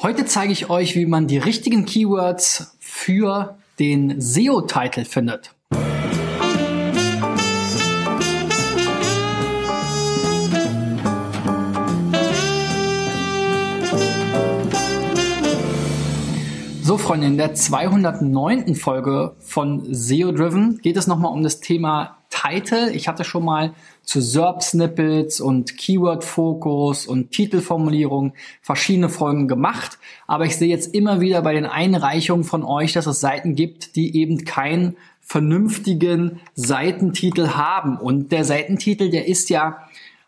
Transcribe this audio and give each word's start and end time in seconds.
Heute 0.00 0.26
zeige 0.26 0.52
ich 0.52 0.70
euch, 0.70 0.94
wie 0.94 1.06
man 1.06 1.26
die 1.26 1.38
richtigen 1.38 1.84
Keywords 1.84 2.76
für 2.78 3.58
den 3.80 4.20
SEO-Titel 4.20 5.04
findet. 5.04 5.50
So, 16.80 16.96
Freunde, 16.96 17.26
in 17.26 17.36
der 17.36 17.54
209. 17.54 18.76
Folge 18.76 19.34
von 19.40 19.82
SEO 19.92 20.30
Driven 20.30 20.78
geht 20.78 20.96
es 20.96 21.08
nochmal 21.08 21.32
um 21.32 21.42
das 21.42 21.58
Thema 21.58 22.17
Title. 22.40 22.92
Ich 22.92 23.08
hatte 23.08 23.24
schon 23.24 23.44
mal 23.44 23.74
zu 24.02 24.20
SERP-Snippets 24.20 25.40
und 25.40 25.76
Keyword-Fokus 25.76 27.06
und 27.06 27.30
Titelformulierung 27.30 28.34
verschiedene 28.62 29.08
Folgen 29.08 29.48
gemacht. 29.48 29.98
Aber 30.26 30.44
ich 30.44 30.56
sehe 30.56 30.68
jetzt 30.68 30.94
immer 30.94 31.20
wieder 31.20 31.42
bei 31.42 31.54
den 31.54 31.66
Einreichungen 31.66 32.44
von 32.44 32.62
euch, 32.62 32.92
dass 32.92 33.06
es 33.06 33.20
Seiten 33.20 33.54
gibt, 33.54 33.96
die 33.96 34.16
eben 34.16 34.44
keinen 34.44 34.96
vernünftigen 35.20 36.40
Seitentitel 36.54 37.48
haben. 37.48 37.98
Und 37.98 38.32
der 38.32 38.44
Seitentitel, 38.44 39.10
der 39.10 39.26
ist 39.26 39.50
ja 39.50 39.78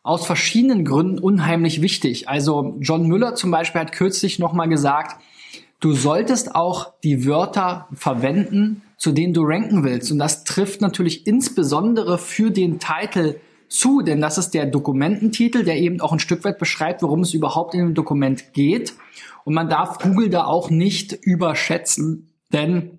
aus 0.02 0.26
verschiedenen 0.26 0.84
Gründen 0.84 1.18
unheimlich 1.18 1.82
wichtig. 1.82 2.28
Also 2.28 2.76
John 2.80 3.06
Müller 3.06 3.34
zum 3.34 3.50
Beispiel 3.50 3.80
hat 3.80 3.92
kürzlich 3.92 4.38
nochmal 4.38 4.68
gesagt, 4.68 5.20
Du 5.80 5.94
solltest 5.94 6.54
auch 6.54 6.92
die 7.02 7.24
Wörter 7.24 7.88
verwenden, 7.94 8.82
zu 9.00 9.12
denen 9.12 9.32
du 9.32 9.42
ranken 9.44 9.82
willst. 9.82 10.12
Und 10.12 10.18
das 10.18 10.44
trifft 10.44 10.82
natürlich 10.82 11.26
insbesondere 11.26 12.18
für 12.18 12.50
den 12.50 12.78
Titel 12.78 13.40
zu, 13.66 14.02
denn 14.02 14.20
das 14.20 14.36
ist 14.36 14.50
der 14.50 14.66
Dokumententitel, 14.66 15.64
der 15.64 15.78
eben 15.78 16.02
auch 16.02 16.12
ein 16.12 16.18
Stück 16.18 16.44
weit 16.44 16.58
beschreibt, 16.58 17.02
worum 17.02 17.20
es 17.20 17.32
überhaupt 17.32 17.72
in 17.72 17.80
dem 17.80 17.94
Dokument 17.94 18.52
geht. 18.52 18.92
Und 19.44 19.54
man 19.54 19.70
darf 19.70 20.00
Google 20.00 20.28
da 20.28 20.44
auch 20.44 20.68
nicht 20.68 21.14
überschätzen, 21.22 22.34
denn 22.52 22.98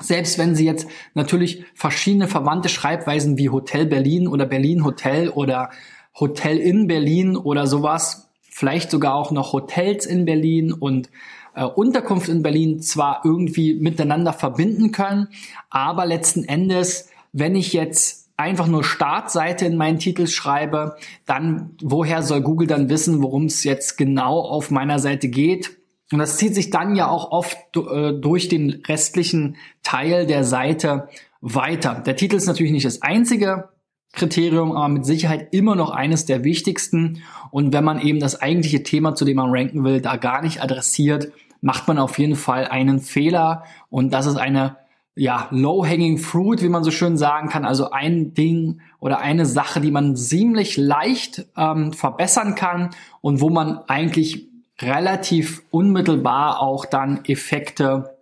selbst 0.00 0.38
wenn 0.38 0.54
Sie 0.54 0.64
jetzt 0.64 0.86
natürlich 1.14 1.64
verschiedene 1.74 2.28
verwandte 2.28 2.68
Schreibweisen 2.68 3.36
wie 3.36 3.48
Hotel 3.48 3.86
Berlin 3.86 4.28
oder 4.28 4.46
Berlin 4.46 4.84
Hotel 4.84 5.30
oder 5.30 5.70
Hotel 6.14 6.58
in 6.58 6.86
Berlin 6.86 7.36
oder 7.36 7.66
sowas, 7.66 8.30
vielleicht 8.42 8.92
sogar 8.92 9.16
auch 9.16 9.32
noch 9.32 9.52
Hotels 9.52 10.06
in 10.06 10.24
Berlin 10.24 10.72
und 10.72 11.10
äh, 11.56 11.64
Unterkunft 11.64 12.28
in 12.28 12.42
Berlin 12.42 12.80
zwar 12.80 13.22
irgendwie 13.24 13.74
miteinander 13.74 14.32
verbinden 14.32 14.92
können, 14.92 15.28
aber 15.70 16.06
letzten 16.06 16.44
Endes, 16.44 17.08
wenn 17.32 17.56
ich 17.56 17.72
jetzt 17.72 18.28
einfach 18.36 18.66
nur 18.66 18.84
Startseite 18.84 19.64
in 19.64 19.76
meinen 19.76 19.98
Titel 19.98 20.26
schreibe, 20.26 20.96
dann 21.24 21.70
woher 21.82 22.22
soll 22.22 22.42
Google 22.42 22.66
dann 22.66 22.90
wissen, 22.90 23.22
worum 23.22 23.46
es 23.46 23.64
jetzt 23.64 23.96
genau 23.96 24.40
auf 24.40 24.70
meiner 24.70 24.98
Seite 24.98 25.28
geht? 25.28 25.78
Und 26.12 26.18
das 26.18 26.36
zieht 26.36 26.54
sich 26.54 26.70
dann 26.70 26.94
ja 26.94 27.08
auch 27.08 27.32
oft 27.32 27.56
äh, 27.74 28.12
durch 28.12 28.48
den 28.48 28.82
restlichen 28.86 29.56
Teil 29.82 30.26
der 30.26 30.44
Seite 30.44 31.08
weiter. 31.40 32.02
Der 32.04 32.16
Titel 32.16 32.36
ist 32.36 32.46
natürlich 32.46 32.72
nicht 32.72 32.84
das 32.84 33.02
einzige 33.02 33.70
Kriterium, 34.12 34.72
aber 34.72 34.88
mit 34.88 35.06
Sicherheit 35.06 35.48
immer 35.52 35.74
noch 35.74 35.90
eines 35.90 36.26
der 36.26 36.44
wichtigsten. 36.44 37.22
Und 37.50 37.72
wenn 37.72 37.84
man 37.84 38.00
eben 38.00 38.20
das 38.20 38.40
eigentliche 38.40 38.82
Thema, 38.82 39.14
zu 39.14 39.24
dem 39.24 39.36
man 39.36 39.50
ranken 39.50 39.84
will, 39.84 40.00
da 40.00 40.16
gar 40.16 40.42
nicht 40.42 40.62
adressiert, 40.62 41.32
macht 41.66 41.88
man 41.88 41.98
auf 41.98 42.16
jeden 42.20 42.36
Fall 42.36 42.68
einen 42.68 43.00
Fehler 43.00 43.64
und 43.90 44.14
das 44.14 44.26
ist 44.26 44.36
eine 44.36 44.76
ja, 45.16 45.48
low-hanging 45.50 46.18
fruit, 46.18 46.62
wie 46.62 46.68
man 46.68 46.84
so 46.84 46.92
schön 46.92 47.16
sagen 47.16 47.48
kann, 47.48 47.64
also 47.64 47.90
ein 47.90 48.34
Ding 48.34 48.82
oder 49.00 49.18
eine 49.18 49.46
Sache, 49.46 49.80
die 49.80 49.90
man 49.90 50.14
ziemlich 50.14 50.76
leicht 50.76 51.44
ähm, 51.56 51.92
verbessern 51.92 52.54
kann 52.54 52.90
und 53.20 53.40
wo 53.40 53.50
man 53.50 53.78
eigentlich 53.88 54.46
relativ 54.80 55.64
unmittelbar 55.72 56.60
auch 56.60 56.84
dann 56.84 57.24
Effekte 57.24 58.14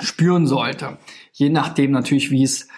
spüren 0.00 0.46
sollte. 0.46 0.96
Je 1.32 1.50
nachdem 1.50 1.90
natürlich, 1.90 2.30
wie 2.30 2.42
es 2.42 2.68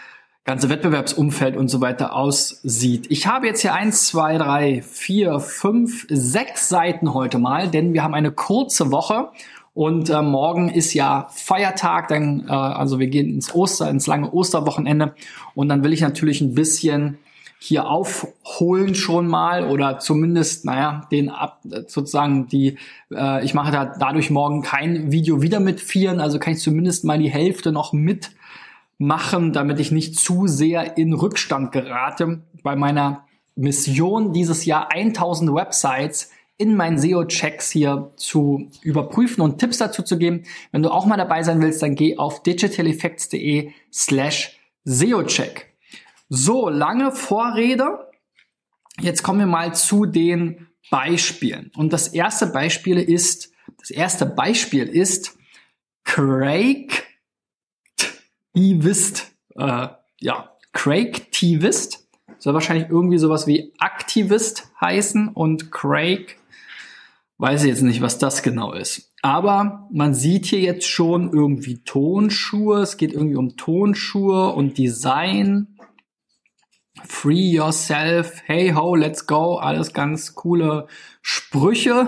ganze 0.44 0.68
Wettbewerbsumfeld 0.68 1.56
und 1.56 1.68
so 1.68 1.80
weiter 1.80 2.14
aussieht. 2.14 3.06
Ich 3.08 3.26
habe 3.26 3.46
jetzt 3.46 3.62
hier 3.62 3.72
eins, 3.72 4.06
zwei, 4.06 4.36
drei, 4.36 4.82
vier, 4.82 5.40
fünf, 5.40 6.06
sechs 6.10 6.68
Seiten 6.68 7.14
heute 7.14 7.38
mal, 7.38 7.70
denn 7.70 7.94
wir 7.94 8.02
haben 8.02 8.14
eine 8.14 8.30
kurze 8.30 8.92
Woche 8.92 9.30
und 9.74 10.08
äh, 10.08 10.22
morgen 10.22 10.68
ist 10.68 10.94
ja 10.94 11.26
Feiertag, 11.32 12.06
dann, 12.06 12.46
äh, 12.48 12.52
also 12.52 13.00
wir 13.00 13.08
gehen 13.08 13.28
ins 13.28 13.52
Oster, 13.52 13.90
ins 13.90 14.06
lange 14.06 14.32
Osterwochenende. 14.32 15.14
Und 15.56 15.68
dann 15.68 15.82
will 15.82 15.92
ich 15.92 16.00
natürlich 16.00 16.40
ein 16.40 16.54
bisschen 16.54 17.18
hier 17.58 17.88
aufholen 17.88 18.94
schon 18.94 19.26
mal 19.26 19.68
oder 19.68 19.98
zumindest, 19.98 20.64
naja, 20.64 21.08
den 21.10 21.28
ab, 21.28 21.60
sozusagen 21.88 22.46
die, 22.46 22.78
äh, 23.12 23.44
ich 23.44 23.54
mache 23.54 23.72
da 23.72 23.96
dadurch 23.98 24.30
morgen 24.30 24.62
kein 24.62 25.10
Video 25.10 25.42
wieder 25.42 25.58
mit 25.58 25.80
vieren, 25.80 26.20
also 26.20 26.38
kann 26.38 26.52
ich 26.52 26.60
zumindest 26.60 27.04
mal 27.04 27.18
die 27.18 27.30
Hälfte 27.30 27.72
noch 27.72 27.92
mitmachen, 27.92 29.52
damit 29.52 29.80
ich 29.80 29.90
nicht 29.90 30.16
zu 30.16 30.46
sehr 30.46 30.98
in 30.98 31.14
Rückstand 31.14 31.72
gerate 31.72 32.42
bei 32.62 32.76
meiner 32.76 33.24
Mission 33.56 34.32
dieses 34.32 34.66
Jahr 34.66 34.92
1000 34.92 35.52
Websites 35.52 36.30
in 36.56 36.76
meinen 36.76 36.98
SEO-Checks 36.98 37.70
hier 37.70 38.12
zu 38.16 38.70
überprüfen 38.82 39.42
und 39.42 39.58
Tipps 39.58 39.78
dazu 39.78 40.02
zu 40.02 40.18
geben. 40.18 40.44
Wenn 40.70 40.82
du 40.82 40.90
auch 40.90 41.06
mal 41.06 41.16
dabei 41.16 41.42
sein 41.42 41.60
willst, 41.60 41.82
dann 41.82 41.96
geh 41.96 42.16
auf 42.16 42.42
digitaleffects.de 42.42 43.72
slash 43.92 44.58
SEO-Check. 44.84 45.74
So, 46.28 46.68
lange 46.68 47.12
Vorrede. 47.12 48.10
Jetzt 49.00 49.22
kommen 49.22 49.40
wir 49.40 49.46
mal 49.46 49.74
zu 49.74 50.06
den 50.06 50.68
Beispielen. 50.90 51.72
Und 51.76 51.92
das 51.92 52.08
erste 52.08 52.46
Beispiel 52.46 52.98
ist, 52.98 53.52
das 53.78 53.90
erste 53.90 54.26
Beispiel 54.26 54.86
ist 54.86 55.36
Craig 56.04 57.04
Tivist. 58.54 59.32
Äh, 59.56 59.88
ja, 60.20 60.56
Craig 60.72 61.32
Tivist. 61.32 62.06
Soll 62.38 62.54
wahrscheinlich 62.54 62.88
irgendwie 62.90 63.18
sowas 63.18 63.46
wie 63.46 63.72
Aktivist 63.78 64.70
heißen 64.80 65.28
und 65.28 65.72
Craig 65.72 66.36
Weiß 67.38 67.64
ich 67.64 67.68
jetzt 67.68 67.82
nicht, 67.82 68.00
was 68.00 68.18
das 68.18 68.42
genau 68.42 68.72
ist. 68.72 69.12
Aber 69.22 69.88
man 69.90 70.14
sieht 70.14 70.46
hier 70.46 70.60
jetzt 70.60 70.86
schon 70.86 71.32
irgendwie 71.32 71.82
Tonschuhe. 71.82 72.80
Es 72.80 72.96
geht 72.96 73.12
irgendwie 73.12 73.36
um 73.36 73.56
Tonschuhe 73.56 74.50
und 74.50 74.78
Design. 74.78 75.68
Free 77.06 77.50
yourself, 77.50 78.42
hey 78.46 78.72
ho, 78.72 78.94
let's 78.94 79.26
go, 79.26 79.56
alles 79.56 79.92
ganz 79.92 80.34
coole 80.34 80.86
Sprüche. 81.22 82.06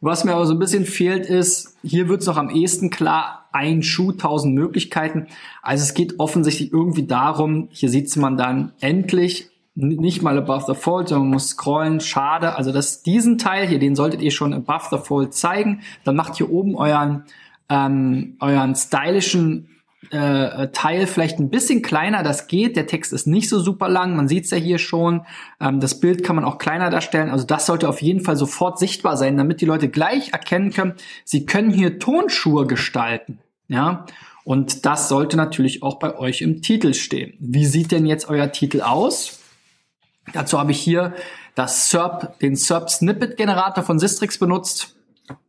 Was 0.00 0.24
mir 0.24 0.34
aber 0.34 0.46
so 0.46 0.52
ein 0.52 0.58
bisschen 0.58 0.84
fehlt 0.84 1.26
ist, 1.26 1.76
hier 1.82 2.08
wird 2.08 2.20
es 2.20 2.26
noch 2.26 2.36
am 2.36 2.50
ehesten 2.50 2.90
klar, 2.90 3.48
ein 3.52 3.82
Schuh, 3.82 4.12
tausend 4.12 4.54
Möglichkeiten. 4.54 5.28
Also 5.62 5.82
es 5.84 5.94
geht 5.94 6.20
offensichtlich 6.20 6.70
irgendwie 6.70 7.06
darum, 7.06 7.68
hier 7.70 7.88
sieht 7.88 8.14
man 8.16 8.36
dann 8.36 8.72
endlich 8.80 9.50
nicht 9.74 10.22
mal 10.22 10.38
above 10.38 10.64
the 10.66 10.80
fold, 10.80 11.08
sondern 11.08 11.28
man 11.28 11.34
muss 11.34 11.50
scrollen. 11.50 12.00
Schade. 12.00 12.56
Also 12.56 12.72
das, 12.72 13.02
diesen 13.02 13.38
Teil 13.38 13.66
hier, 13.66 13.78
den 13.78 13.96
solltet 13.96 14.22
ihr 14.22 14.30
schon 14.30 14.54
above 14.54 14.86
the 14.90 14.98
fold 14.98 15.34
zeigen. 15.34 15.80
Dann 16.04 16.16
macht 16.16 16.36
hier 16.36 16.50
oben 16.50 16.76
euren, 16.76 17.24
ähm, 17.68 18.36
euren 18.40 18.74
stylischen 18.76 19.68
äh, 20.10 20.68
Teil 20.68 21.06
vielleicht 21.06 21.38
ein 21.38 21.50
bisschen 21.50 21.82
kleiner. 21.82 22.22
Das 22.22 22.46
geht. 22.46 22.76
Der 22.76 22.86
Text 22.86 23.12
ist 23.12 23.26
nicht 23.26 23.48
so 23.48 23.58
super 23.58 23.88
lang. 23.88 24.14
Man 24.16 24.28
sieht 24.28 24.44
es 24.44 24.50
ja 24.50 24.58
hier 24.58 24.78
schon. 24.78 25.22
Ähm, 25.60 25.80
das 25.80 25.98
Bild 25.98 26.22
kann 26.22 26.36
man 26.36 26.44
auch 26.44 26.58
kleiner 26.58 26.90
darstellen. 26.90 27.30
Also 27.30 27.44
das 27.44 27.66
sollte 27.66 27.88
auf 27.88 28.00
jeden 28.00 28.20
Fall 28.20 28.36
sofort 28.36 28.78
sichtbar 28.78 29.16
sein, 29.16 29.36
damit 29.36 29.60
die 29.60 29.66
Leute 29.66 29.88
gleich 29.88 30.32
erkennen 30.32 30.70
können, 30.70 30.94
sie 31.24 31.46
können 31.46 31.70
hier 31.70 31.98
Tonschuhe 31.98 32.66
gestalten. 32.66 33.40
Ja. 33.68 34.06
Und 34.44 34.84
das 34.84 35.08
sollte 35.08 35.36
natürlich 35.36 35.82
auch 35.82 35.98
bei 35.98 36.16
euch 36.18 36.42
im 36.42 36.60
Titel 36.60 36.92
stehen. 36.92 37.34
Wie 37.40 37.64
sieht 37.64 37.92
denn 37.92 38.04
jetzt 38.04 38.28
euer 38.28 38.52
Titel 38.52 38.82
aus? 38.82 39.40
Dazu 40.32 40.58
habe 40.58 40.72
ich 40.72 40.80
hier 40.80 41.14
das 41.54 41.90
SERP, 41.90 42.38
den 42.40 42.56
SERP 42.56 42.90
Snippet 42.90 43.36
Generator 43.36 43.84
von 43.84 43.98
Sistrix 43.98 44.38
benutzt. 44.38 44.96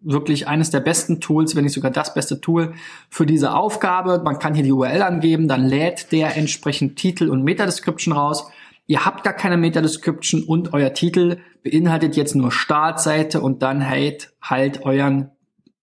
Wirklich 0.02 0.48
eines 0.48 0.70
der 0.70 0.80
besten 0.80 1.20
Tools, 1.20 1.56
wenn 1.56 1.66
nicht 1.66 1.74
sogar 1.74 1.92
das 1.92 2.14
beste 2.14 2.40
Tool 2.40 2.74
für 3.10 3.26
diese 3.26 3.54
Aufgabe. 3.54 4.22
Man 4.24 4.40
kann 4.40 4.54
hier 4.54 4.64
die 4.64 4.72
URL 4.72 5.02
angeben, 5.02 5.48
dann 5.48 5.66
lädt 5.66 6.12
der 6.12 6.38
entsprechend 6.38 6.96
Titel 6.96 7.30
und 7.30 7.44
Meta-Description 7.44 8.14
raus. 8.14 8.48
Ihr 8.88 9.06
habt 9.06 9.24
gar 9.24 9.34
keine 9.34 9.58
Meta-Description 9.58 10.44
und 10.44 10.74
euer 10.74 10.94
Titel 10.94 11.40
beinhaltet 11.64 12.16
jetzt 12.16 12.36
nur 12.36 12.52
Startseite 12.52 13.42
und 13.42 13.64
dann 13.64 13.90
halt, 13.90 14.34
halt 14.42 14.86
euren 14.86 15.32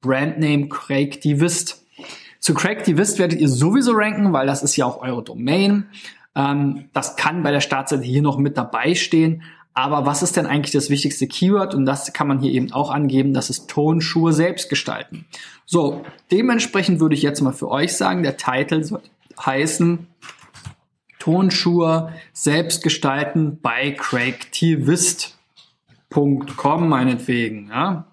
Brandname 0.00 0.68
Craig 0.68 1.20
Divist. 1.20 1.84
Zu 2.38 2.54
Craig 2.54 2.84
Divist 2.84 3.18
werdet 3.18 3.40
ihr 3.40 3.48
sowieso 3.48 3.92
ranken, 3.92 4.32
weil 4.32 4.46
das 4.46 4.62
ist 4.62 4.76
ja 4.76 4.86
auch 4.86 5.00
eure 5.00 5.22
Domain. 5.22 5.88
Ähm, 6.34 6.88
das 6.92 7.16
kann 7.16 7.42
bei 7.42 7.50
der 7.50 7.60
Startseite 7.60 8.02
hier 8.02 8.22
noch 8.22 8.38
mit 8.38 8.56
dabei 8.56 8.94
stehen. 8.94 9.42
Aber 9.74 10.04
was 10.04 10.22
ist 10.22 10.36
denn 10.36 10.46
eigentlich 10.46 10.72
das 10.72 10.90
wichtigste 10.90 11.26
Keyword? 11.26 11.74
Und 11.74 11.86
das 11.86 12.12
kann 12.12 12.28
man 12.28 12.40
hier 12.40 12.52
eben 12.52 12.72
auch 12.72 12.90
angeben, 12.90 13.32
das 13.32 13.48
ist 13.48 13.70
Tonschuhe 13.70 14.32
selbst 14.32 14.68
gestalten. 14.68 15.24
So, 15.64 16.04
dementsprechend 16.30 17.00
würde 17.00 17.14
ich 17.14 17.22
jetzt 17.22 17.40
mal 17.40 17.52
für 17.52 17.70
euch 17.70 17.96
sagen, 17.96 18.22
der 18.22 18.36
Titel 18.36 18.84
soll 18.84 19.00
heißen 19.40 20.06
Tonschuhe 21.18 22.12
selbst 22.32 22.82
gestalten 22.82 23.58
bei 23.62 23.92
craigtivist.com 23.92 26.88
meinetwegen. 26.88 27.68
Ja. 27.68 28.06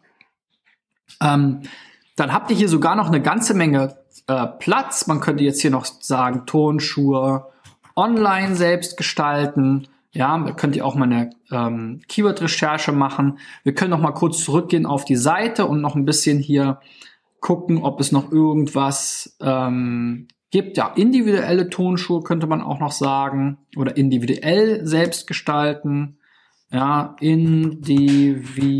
Ähm, 1.21 1.63
dann 2.15 2.31
habt 2.31 2.49
ihr 2.51 2.55
hier 2.55 2.69
sogar 2.69 2.95
noch 2.95 3.07
eine 3.07 3.21
ganze 3.21 3.53
Menge 3.53 3.97
äh, 4.27 4.45
Platz. 4.45 5.07
Man 5.07 5.19
könnte 5.19 5.43
jetzt 5.43 5.59
hier 5.61 5.71
noch 5.71 5.83
sagen, 5.85 6.45
Tonschuhe 6.45 7.47
online 7.99 8.55
selbst 8.55 8.95
gestalten. 8.97 9.87
Ja, 10.11 10.39
könnt 10.53 10.75
ihr 10.75 10.85
auch 10.85 10.95
mal 10.95 11.05
eine 11.05 11.31
ähm, 11.51 12.01
Keyword-Recherche 12.07 12.91
machen. 12.93 13.37
Wir 13.63 13.75
können 13.75 13.91
noch 13.91 14.01
mal 14.01 14.13
kurz 14.13 14.43
zurückgehen 14.43 14.87
auf 14.87 15.05
die 15.05 15.17
Seite 15.17 15.65
und 15.67 15.81
noch 15.81 15.95
ein 15.95 16.05
bisschen 16.05 16.39
hier 16.39 16.79
gucken, 17.41 17.83
ob 17.83 17.99
es 17.99 18.11
noch 18.11 18.31
irgendwas 18.31 19.37
ähm, 19.41 20.27
gibt. 20.49 20.77
Ja, 20.77 20.93
individuelle 20.95 21.69
Tonschuhe 21.69 22.21
könnte 22.23 22.47
man 22.47 22.61
auch 22.61 22.79
noch 22.79 22.93
sagen 22.93 23.59
oder 23.75 23.97
individuell 23.97 24.83
selbst 24.87 25.27
gestalten. 25.27 26.15
Ja, 26.71 27.15
individuelle 27.19 28.75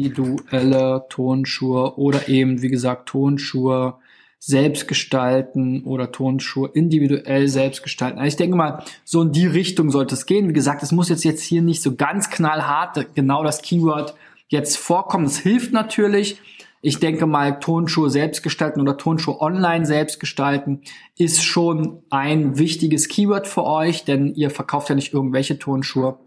Tonschuhe 1.10 1.98
oder 1.98 2.30
eben, 2.30 2.62
wie 2.62 2.70
gesagt, 2.70 3.10
Tonschuhe 3.10 3.98
selbst 4.40 4.88
gestalten 4.88 5.84
oder 5.84 6.12
Tonschuhe 6.12 6.70
individuell 6.74 7.50
selbst 7.50 7.84
gestalten. 7.84 8.18
Also 8.18 8.30
ich 8.30 8.36
denke 8.38 8.56
mal, 8.56 8.84
so 9.04 9.22
in 9.22 9.34
die 9.34 9.46
Richtung 9.46 9.92
sollte 9.92 10.16
es 10.16 10.26
gehen. 10.26 10.48
Wie 10.48 10.54
gesagt, 10.54 10.82
es 10.82 10.94
muss 10.94 11.10
jetzt, 11.10 11.26
jetzt 11.26 11.44
hier 11.44 11.62
nicht 11.62 11.82
so 11.82 11.96
ganz 11.96 12.30
knallhart 12.30 13.16
genau 13.16 13.44
das 13.44 13.62
Keyword 13.62 14.16
jetzt 14.48 14.78
vorkommen. 14.78 15.26
Es 15.26 15.38
hilft 15.38 15.74
natürlich. 15.74 16.40
Ich 16.82 17.00
denke 17.00 17.26
mal, 17.26 17.60
Tonschuhe 17.60 18.10
selbst 18.10 18.42
gestalten 18.42 18.80
oder 18.80 18.96
Tonschuhe 18.96 19.42
online 19.42 19.86
selbst 19.86 20.22
gestalten 20.22 20.84
ist 21.18 21.44
schon 21.44 22.04
ein 22.10 22.58
wichtiges 22.58 23.10
Keyword 23.10 23.48
für 23.48 23.66
euch, 23.66 24.06
denn 24.06 24.34
ihr 24.34 24.50
verkauft 24.50 24.88
ja 24.88 24.96
nicht 24.96 25.14
irgendwelche 25.14 25.60
Tonschuhe. 25.60 26.18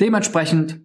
Dementsprechend 0.00 0.80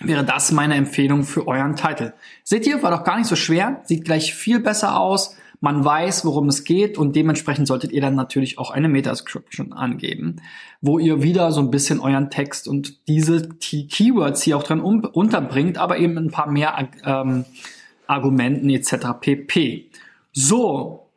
wäre 0.00 0.24
das 0.24 0.52
meine 0.52 0.76
Empfehlung 0.76 1.24
für 1.24 1.46
euren 1.46 1.76
Titel. 1.76 2.14
Seht 2.42 2.66
ihr, 2.66 2.82
war 2.82 2.90
doch 2.90 3.04
gar 3.04 3.18
nicht 3.18 3.26
so 3.26 3.36
schwer, 3.36 3.82
sieht 3.84 4.06
gleich 4.06 4.32
viel 4.32 4.60
besser 4.60 4.98
aus. 4.98 5.36
Man 5.60 5.84
weiß, 5.84 6.24
worum 6.24 6.48
es 6.48 6.64
geht 6.64 6.98
und 6.98 7.16
dementsprechend 7.16 7.66
solltet 7.66 7.92
ihr 7.92 8.00
dann 8.00 8.14
natürlich 8.14 8.58
auch 8.58 8.70
eine 8.70 8.88
Metascription 8.88 9.72
angeben, 9.72 10.36
wo 10.80 10.98
ihr 10.98 11.22
wieder 11.22 11.50
so 11.50 11.60
ein 11.60 11.70
bisschen 11.70 11.98
euren 12.00 12.30
Text 12.30 12.68
und 12.68 13.08
diese 13.08 13.48
Keywords 13.48 14.42
hier 14.42 14.56
auch 14.56 14.62
drin 14.62 14.80
unterbringt, 14.80 15.78
aber 15.78 15.98
eben 15.98 16.16
ein 16.16 16.30
paar 16.30 16.48
mehr 16.48 16.88
ähm, 17.04 17.44
Argumenten 18.06 18.70
etc. 18.70 19.08
pp. 19.20 19.90
So, 20.32 21.08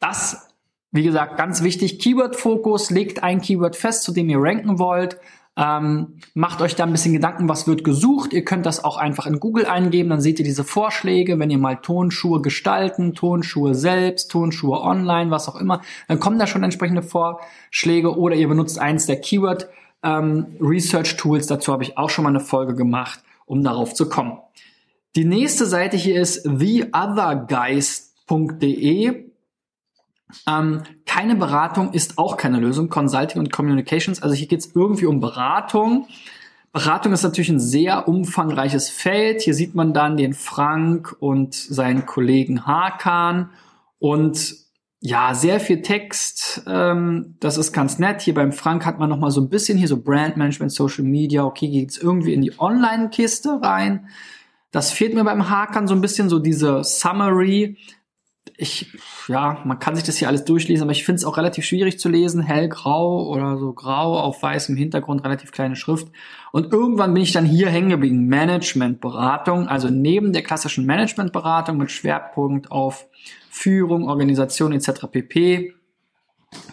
das, 0.00 0.48
wie 0.90 1.04
gesagt, 1.04 1.36
ganz 1.36 1.62
wichtig. 1.62 2.00
Keyword-Fokus, 2.00 2.90
legt 2.90 3.22
ein 3.22 3.40
Keyword 3.40 3.76
fest, 3.76 4.02
zu 4.02 4.12
dem 4.12 4.28
ihr 4.28 4.38
ranken 4.40 4.78
wollt 4.78 5.18
ähm, 5.56 6.18
macht 6.34 6.62
euch 6.62 6.76
da 6.76 6.84
ein 6.84 6.92
bisschen 6.92 7.12
Gedanken, 7.12 7.48
was 7.48 7.66
wird 7.66 7.84
gesucht. 7.84 8.32
Ihr 8.32 8.44
könnt 8.44 8.66
das 8.66 8.84
auch 8.84 8.96
einfach 8.96 9.26
in 9.26 9.40
Google 9.40 9.66
eingeben, 9.66 10.10
dann 10.10 10.20
seht 10.20 10.38
ihr 10.38 10.44
diese 10.44 10.64
Vorschläge, 10.64 11.38
wenn 11.38 11.50
ihr 11.50 11.58
mal 11.58 11.76
Tonschuhe 11.76 12.40
gestalten, 12.40 13.14
Tonschuhe 13.14 13.74
selbst, 13.74 14.30
Tonschuhe 14.30 14.80
online, 14.80 15.30
was 15.30 15.48
auch 15.48 15.56
immer, 15.56 15.82
dann 16.08 16.20
kommen 16.20 16.38
da 16.38 16.46
schon 16.46 16.62
entsprechende 16.62 17.02
Vorschläge 17.02 18.16
oder 18.16 18.36
ihr 18.36 18.48
benutzt 18.48 18.78
eins 18.78 19.06
der 19.06 19.20
Keyword 19.20 19.68
ähm, 20.02 20.46
Research 20.60 21.16
Tools. 21.16 21.46
Dazu 21.46 21.72
habe 21.72 21.82
ich 21.82 21.98
auch 21.98 22.10
schon 22.10 22.24
mal 22.24 22.30
eine 22.30 22.40
Folge 22.40 22.74
gemacht, 22.74 23.20
um 23.46 23.64
darauf 23.64 23.94
zu 23.94 24.08
kommen. 24.08 24.38
Die 25.16 25.24
nächste 25.24 25.66
Seite 25.66 25.96
hier 25.96 26.20
ist 26.20 26.44
theothergeist.de. 26.44 29.29
Ähm, 30.48 30.82
keine 31.06 31.36
Beratung 31.36 31.92
ist 31.92 32.18
auch 32.18 32.36
keine 32.36 32.58
Lösung. 32.58 32.88
Consulting 32.88 33.40
und 33.40 33.52
Communications. 33.52 34.22
Also 34.22 34.34
hier 34.34 34.48
geht 34.48 34.60
es 34.60 34.74
irgendwie 34.74 35.06
um 35.06 35.20
Beratung. 35.20 36.06
Beratung 36.72 37.12
ist 37.12 37.22
natürlich 37.24 37.48
ein 37.48 37.60
sehr 37.60 38.06
umfangreiches 38.06 38.90
Feld. 38.90 39.42
Hier 39.42 39.54
sieht 39.54 39.74
man 39.74 39.92
dann 39.92 40.16
den 40.16 40.34
Frank 40.34 41.16
und 41.18 41.54
seinen 41.54 42.06
Kollegen 42.06 42.66
Hakan 42.66 43.50
und 43.98 44.54
ja, 45.02 45.34
sehr 45.34 45.60
viel 45.60 45.80
Text. 45.82 46.62
Ähm, 46.66 47.36
das 47.40 47.56
ist 47.56 47.72
ganz 47.72 47.98
nett. 47.98 48.20
Hier 48.20 48.34
beim 48.34 48.52
Frank 48.52 48.84
hat 48.84 48.98
man 48.98 49.08
noch 49.08 49.18
mal 49.18 49.30
so 49.30 49.40
ein 49.40 49.48
bisschen 49.48 49.78
hier 49.78 49.88
so 49.88 49.96
Brandmanagement, 49.96 50.70
Social 50.70 51.04
Media. 51.04 51.44
Okay, 51.44 51.68
geht's 51.68 51.96
irgendwie 51.96 52.34
in 52.34 52.42
die 52.42 52.58
Online-Kiste 52.58 53.60
rein. 53.62 54.08
Das 54.70 54.92
fehlt 54.92 55.14
mir 55.14 55.24
beim 55.24 55.48
Hakan 55.48 55.88
so 55.88 55.94
ein 55.94 56.02
bisschen 56.02 56.28
so 56.28 56.38
diese 56.38 56.84
Summary 56.84 57.78
ich, 58.56 58.98
ja, 59.28 59.60
man 59.64 59.78
kann 59.78 59.94
sich 59.94 60.04
das 60.04 60.16
hier 60.16 60.28
alles 60.28 60.44
durchlesen, 60.44 60.82
aber 60.82 60.92
ich 60.92 61.04
finde 61.04 61.16
es 61.16 61.24
auch 61.24 61.36
relativ 61.36 61.64
schwierig 61.64 61.98
zu 61.98 62.08
lesen. 62.08 62.42
Hellgrau 62.42 63.26
oder 63.26 63.56
so 63.56 63.72
grau 63.72 64.18
auf 64.18 64.42
weißem 64.42 64.76
Hintergrund, 64.76 65.24
relativ 65.24 65.52
kleine 65.52 65.76
Schrift. 65.76 66.08
Und 66.52 66.72
irgendwann 66.72 67.14
bin 67.14 67.22
ich 67.22 67.32
dann 67.32 67.44
hier 67.44 67.68
hängen 67.68 67.90
geblieben. 67.90 68.28
Managementberatung, 68.28 69.68
also 69.68 69.88
neben 69.88 70.32
der 70.32 70.42
klassischen 70.42 70.86
Managementberatung 70.86 71.76
mit 71.76 71.90
Schwerpunkt 71.90 72.70
auf 72.70 73.06
Führung, 73.50 74.08
Organisation 74.08 74.72
etc. 74.72 75.06
pp. 75.10 75.74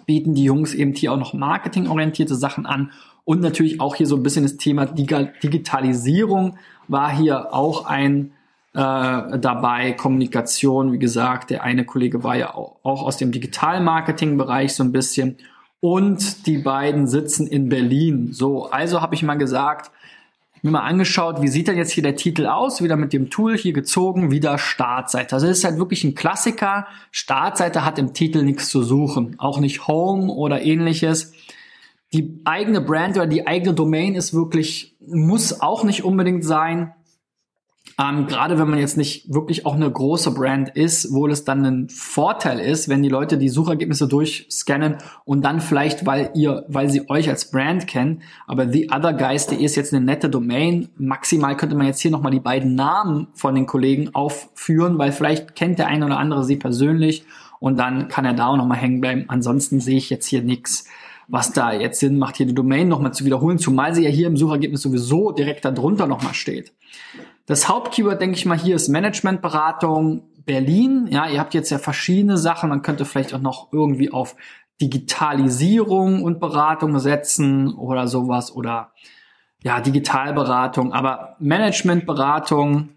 bieten 0.05 0.33
die 0.33 0.43
Jungs 0.43 0.73
eben 0.73 0.93
hier 0.93 1.13
auch 1.13 1.17
noch 1.17 1.33
marketingorientierte 1.33 2.35
Sachen 2.35 2.65
an. 2.65 2.91
Und 3.23 3.41
natürlich 3.41 3.81
auch 3.81 3.95
hier 3.95 4.07
so 4.07 4.15
ein 4.15 4.23
bisschen 4.23 4.43
das 4.43 4.57
Thema 4.57 4.85
Digitalisierung 4.85 6.57
war 6.87 7.15
hier 7.15 7.53
auch 7.53 7.85
ein 7.85 8.31
dabei, 8.77 9.93
Kommunikation, 9.93 10.91
wie 10.91 10.99
gesagt, 10.99 11.49
der 11.49 11.63
eine 11.63 11.83
Kollege 11.83 12.23
war 12.23 12.35
ja 12.35 12.53
auch, 12.53 12.77
auch 12.83 13.01
aus 13.01 13.17
dem 13.17 13.31
Digital-Marketing-Bereich 13.31 14.75
so 14.75 14.83
ein 14.83 14.91
bisschen. 14.91 15.37
Und 15.79 16.45
die 16.45 16.59
beiden 16.59 17.07
sitzen 17.07 17.47
in 17.47 17.69
Berlin. 17.69 18.33
So, 18.33 18.69
also 18.69 19.01
habe 19.01 19.15
ich 19.15 19.23
mal 19.23 19.35
gesagt, 19.35 19.89
mir 20.61 20.71
mal 20.71 20.81
angeschaut, 20.81 21.41
wie 21.41 21.47
sieht 21.47 21.67
denn 21.67 21.77
jetzt 21.77 21.91
hier 21.91 22.03
der 22.03 22.15
Titel 22.15 22.45
aus? 22.45 22.83
Wieder 22.83 22.97
mit 22.97 23.13
dem 23.13 23.29
Tool 23.31 23.57
hier 23.57 23.73
gezogen, 23.73 24.29
wieder 24.31 24.57
Startseite. 24.57 25.33
Also 25.33 25.47
es 25.47 25.59
ist 25.59 25.63
halt 25.63 25.77
wirklich 25.77 26.03
ein 26.03 26.13
Klassiker. 26.13 26.87
Startseite 27.11 27.83
hat 27.83 27.97
im 27.97 28.13
Titel 28.13 28.43
nichts 28.43 28.69
zu 28.69 28.83
suchen. 28.83 29.35
Auch 29.39 29.59
nicht 29.59 29.87
Home 29.87 30.31
oder 30.31 30.61
ähnliches. 30.61 31.33
Die 32.13 32.41
eigene 32.45 32.81
Brand 32.81 33.17
oder 33.17 33.27
die 33.27 33.47
eigene 33.47 33.73
Domain 33.73 34.15
ist 34.15 34.33
wirklich, 34.33 34.95
muss 35.05 35.61
auch 35.61 35.83
nicht 35.83 36.03
unbedingt 36.03 36.45
sein. 36.45 36.93
Ähm, 37.99 38.27
Gerade 38.27 38.59
wenn 38.59 38.69
man 38.69 38.77
jetzt 38.77 38.95
nicht 38.95 39.33
wirklich 39.33 39.65
auch 39.65 39.73
eine 39.73 39.89
große 39.89 40.31
Brand 40.31 40.69
ist, 40.69 41.13
wo 41.13 41.27
es 41.27 41.45
dann 41.45 41.65
ein 41.65 41.89
Vorteil 41.89 42.59
ist, 42.59 42.89
wenn 42.89 43.01
die 43.01 43.09
Leute 43.09 43.39
die 43.39 43.49
Suchergebnisse 43.49 44.07
durchscannen 44.07 44.97
und 45.25 45.43
dann 45.43 45.61
vielleicht, 45.61 46.05
weil 46.05 46.29
ihr, 46.35 46.63
weil 46.67 46.89
sie 46.89 47.09
euch 47.09 47.27
als 47.27 47.49
Brand 47.49 47.87
kennen, 47.87 48.21
aber 48.45 48.71
The 48.71 48.91
Other 48.91 49.13
Guys.de 49.13 49.57
ist 49.57 49.75
jetzt 49.75 49.93
eine 49.93 50.05
nette 50.05 50.29
Domain. 50.29 50.89
Maximal 50.97 51.57
könnte 51.57 51.75
man 51.75 51.87
jetzt 51.87 51.99
hier 51.99 52.11
nochmal 52.11 52.31
die 52.31 52.39
beiden 52.39 52.75
Namen 52.75 53.29
von 53.33 53.55
den 53.55 53.65
Kollegen 53.65 54.13
aufführen, 54.13 54.99
weil 54.99 55.11
vielleicht 55.11 55.55
kennt 55.55 55.79
der 55.79 55.87
eine 55.87 56.05
oder 56.05 56.19
andere 56.19 56.43
sie 56.43 56.57
persönlich 56.57 57.25
und 57.59 57.79
dann 57.79 58.09
kann 58.09 58.25
er 58.25 58.33
da 58.33 58.47
auch 58.47 58.57
nochmal 58.57 58.77
hängen 58.77 59.01
bleiben. 59.01 59.25
Ansonsten 59.27 59.79
sehe 59.79 59.97
ich 59.97 60.11
jetzt 60.11 60.27
hier 60.27 60.43
nichts 60.43 60.85
was 61.29 61.51
da 61.51 61.73
jetzt 61.73 61.99
Sinn 61.99 62.17
macht, 62.17 62.37
hier 62.37 62.45
die 62.45 62.55
Domain 62.55 62.87
nochmal 62.87 63.13
zu 63.13 63.25
wiederholen, 63.25 63.59
zumal 63.59 63.93
sie 63.93 64.05
ja 64.05 64.09
hier 64.09 64.27
im 64.27 64.37
Suchergebnis 64.37 64.81
sowieso 64.81 65.31
direkt 65.31 65.65
darunter 65.65 66.07
nochmal 66.07 66.33
steht. 66.33 66.71
Das 67.47 67.69
Hauptkeyword, 67.69 68.19
denke 68.19 68.35
ich 68.35 68.45
mal, 68.45 68.59
hier 68.59 68.75
ist 68.75 68.89
Managementberatung 68.89 70.23
Berlin. 70.45 71.07
Ja, 71.09 71.29
ihr 71.29 71.39
habt 71.39 71.53
jetzt 71.53 71.69
ja 71.69 71.79
verschiedene 71.79 72.37
Sachen. 72.37 72.69
Man 72.69 72.81
könnte 72.81 73.05
vielleicht 73.05 73.33
auch 73.33 73.39
noch 73.39 73.71
irgendwie 73.71 74.11
auf 74.11 74.35
Digitalisierung 74.81 76.23
und 76.23 76.41
Beratung 76.41 76.99
setzen 76.99 77.73
oder 77.73 78.09
sowas 78.09 78.53
oder 78.53 78.91
ja, 79.63 79.79
Digitalberatung. 79.79 80.91
Aber 80.91 81.37
Managementberatung 81.39 82.89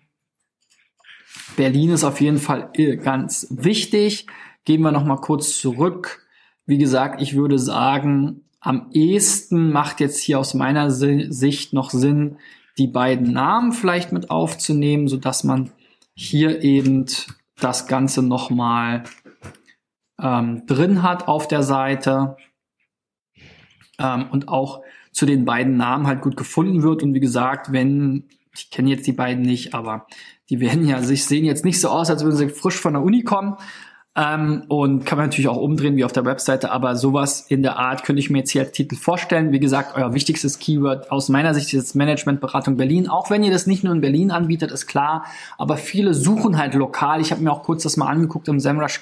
Berlin 1.57 1.91
ist 1.91 2.03
auf 2.03 2.21
jeden 2.21 2.39
Fall 2.39 2.73
ganz 3.05 3.47
wichtig. 3.51 4.27
Gehen 4.65 4.83
wir 4.83 4.91
noch 4.91 5.05
mal 5.05 5.21
kurz 5.21 5.61
zurück. 5.61 6.27
Wie 6.67 6.79
gesagt, 6.79 7.23
ich 7.23 7.37
würde 7.37 7.61
sagen, 7.61 8.43
am 8.59 8.91
ehesten 8.91 9.71
macht 9.71 10.01
jetzt 10.01 10.19
hier 10.19 10.41
aus 10.41 10.55
meiner 10.55 10.91
Sicht 10.91 11.73
noch 11.73 11.91
Sinn, 11.91 12.39
die 12.81 12.87
beiden 12.87 13.33
Namen 13.33 13.73
vielleicht 13.73 14.11
mit 14.11 14.31
aufzunehmen, 14.31 15.07
so 15.07 15.19
dass 15.19 15.45
man 15.45 15.71
hier 16.15 16.63
eben 16.63 17.05
das 17.61 17.87
Ganze 17.87 18.23
nochmal 18.23 19.05
ähm, 20.19 20.65
drin 20.67 21.03
hat 21.03 21.29
auf 21.29 21.47
der 21.47 21.63
Seite 21.63 22.37
ähm, 23.99 24.29
und 24.31 24.49
auch 24.49 24.81
zu 25.13 25.27
den 25.27 25.45
beiden 25.45 25.77
Namen 25.77 26.07
halt 26.07 26.23
gut 26.23 26.39
gefunden 26.39 26.83
wird. 26.83 27.03
Und 27.03 27.13
wie 27.13 27.21
gesagt, 27.21 27.71
wenn, 27.71 28.31
ich 28.57 28.71
kenne 28.71 28.89
jetzt 28.89 29.07
die 29.07 29.13
beiden 29.13 29.43
nicht, 29.43 29.75
aber 29.75 30.07
die 30.49 30.61
werden 30.61 30.87
ja 30.87 31.03
sich 31.03 31.27
sehen 31.27 31.45
jetzt 31.45 31.67
nicht 31.67 31.83
so 31.83 31.91
aus, 31.91 32.09
als 32.09 32.25
würden 32.25 32.37
sie 32.37 32.49
frisch 32.49 32.81
von 32.81 32.95
der 32.95 33.03
Uni 33.03 33.25
kommen. 33.25 33.57
Ähm, 34.17 34.65
und 34.67 35.07
kann 35.07 35.19
man 35.19 35.29
natürlich 35.29 35.49
auch 35.49 35.57
umdrehen 35.57 35.95
wie 35.95 36.05
auf 36.05 36.11
der 36.11 36.25
Webseite, 36.25 36.73
aber 36.73 36.97
sowas 36.97 37.47
in 37.49 37.63
der 37.63 37.79
Art 37.79 38.03
könnte 38.03 38.19
ich 38.19 38.29
mir 38.29 38.39
jetzt 38.39 38.51
hier 38.51 38.63
als 38.63 38.73
Titel 38.73 38.97
vorstellen. 38.97 39.53
Wie 39.53 39.61
gesagt, 39.61 39.97
euer 39.97 40.13
wichtigstes 40.15 40.59
Keyword 40.59 41.13
aus 41.13 41.29
meiner 41.29 41.55
Sicht 41.55 41.73
ist 41.75 41.95
Managementberatung 41.95 42.77
Berlin. 42.77 43.09
Auch 43.09 43.31
wenn 43.31 43.45
ihr 43.45 43.53
das 43.53 43.69
nicht 43.69 43.85
nur 43.85 43.95
in 43.95 44.01
Berlin 44.01 44.33
anbietet, 44.33 44.73
ist 44.73 44.89
klar, 44.89 45.25
aber 45.59 45.77
viele 45.77 46.13
suchen 46.13 46.59
halt 46.59 46.75
lokal. 46.75 47.21
Ich 47.21 47.31
habe 47.31 47.41
mir 47.41 47.53
auch 47.53 47.63
kurz 47.63 47.85
das 47.85 47.97
mal 47.97 48.09
angeguckt 48.09 48.49
im 48.49 48.59
SEMrush 48.59 49.01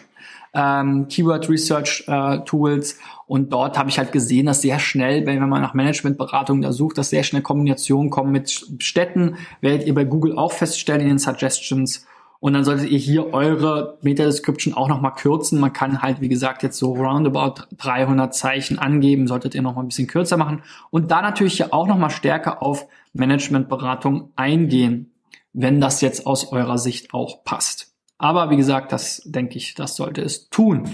ähm, 0.55 1.09
Keyword 1.09 1.49
Research 1.49 2.05
äh, 2.07 2.39
Tools 2.41 2.99
und 3.27 3.53
dort 3.53 3.79
habe 3.79 3.91
ich 3.91 3.99
halt 3.99 4.13
gesehen, 4.13 4.47
dass 4.47 4.63
sehr 4.63 4.79
schnell, 4.79 5.27
wenn 5.27 5.47
man 5.49 5.63
nach 5.63 5.75
Managementberatung 5.75 6.63
da 6.63 6.73
sucht, 6.73 6.99
dass 6.99 7.11
sehr 7.11 7.23
schnell 7.23 7.43
Kombinationen 7.43 8.11
kommen 8.11 8.33
mit 8.33 8.51
Städten, 8.79 9.37
werdet 9.61 9.87
ihr 9.87 9.95
bei 9.95 10.05
Google 10.05 10.37
auch 10.37 10.53
feststellen 10.53 11.03
in 11.03 11.09
den 11.09 11.19
Suggestions 11.19 12.07
Und 12.41 12.53
dann 12.53 12.65
solltet 12.65 12.91
ihr 12.91 12.99
hier 12.99 13.35
eure 13.35 13.99
Meta-Description 14.03 14.75
auch 14.75 14.89
nochmal 14.89 15.15
kürzen. 15.15 15.59
Man 15.59 15.73
kann 15.73 16.03
halt, 16.03 16.21
wie 16.21 16.29
gesagt, 16.29 16.63
jetzt 16.63 16.79
so 16.79 16.95
roundabout 16.95 17.65
300 17.77 18.33
Zeichen 18.33 18.79
angeben, 18.79 19.27
solltet 19.27 19.57
ihr 19.57 19.63
nochmal 19.63 19.85
ein 19.85 19.89
bisschen 19.89 20.07
kürzer 20.07 20.37
machen. 20.37 20.63
Und 20.91 21.11
da 21.11 21.21
natürlich 21.21 21.57
hier 21.57 21.75
auch 21.75 21.89
nochmal 21.89 22.11
stärker 22.11 22.63
auf 22.63 22.87
Managementberatung 23.13 24.31
eingehen, 24.37 25.13
wenn 25.53 25.81
das 25.81 26.01
jetzt 26.01 26.27
aus 26.27 26.53
eurer 26.53 26.79
Sicht 26.79 27.13
auch 27.13 27.43
passt. 27.43 27.93
Aber 28.19 28.51
wie 28.51 28.57
gesagt, 28.57 28.93
das 28.93 29.23
denke 29.25 29.57
ich, 29.57 29.75
das 29.75 29.97
sollte 29.97 30.23
es 30.23 30.49
tun. 30.49 30.89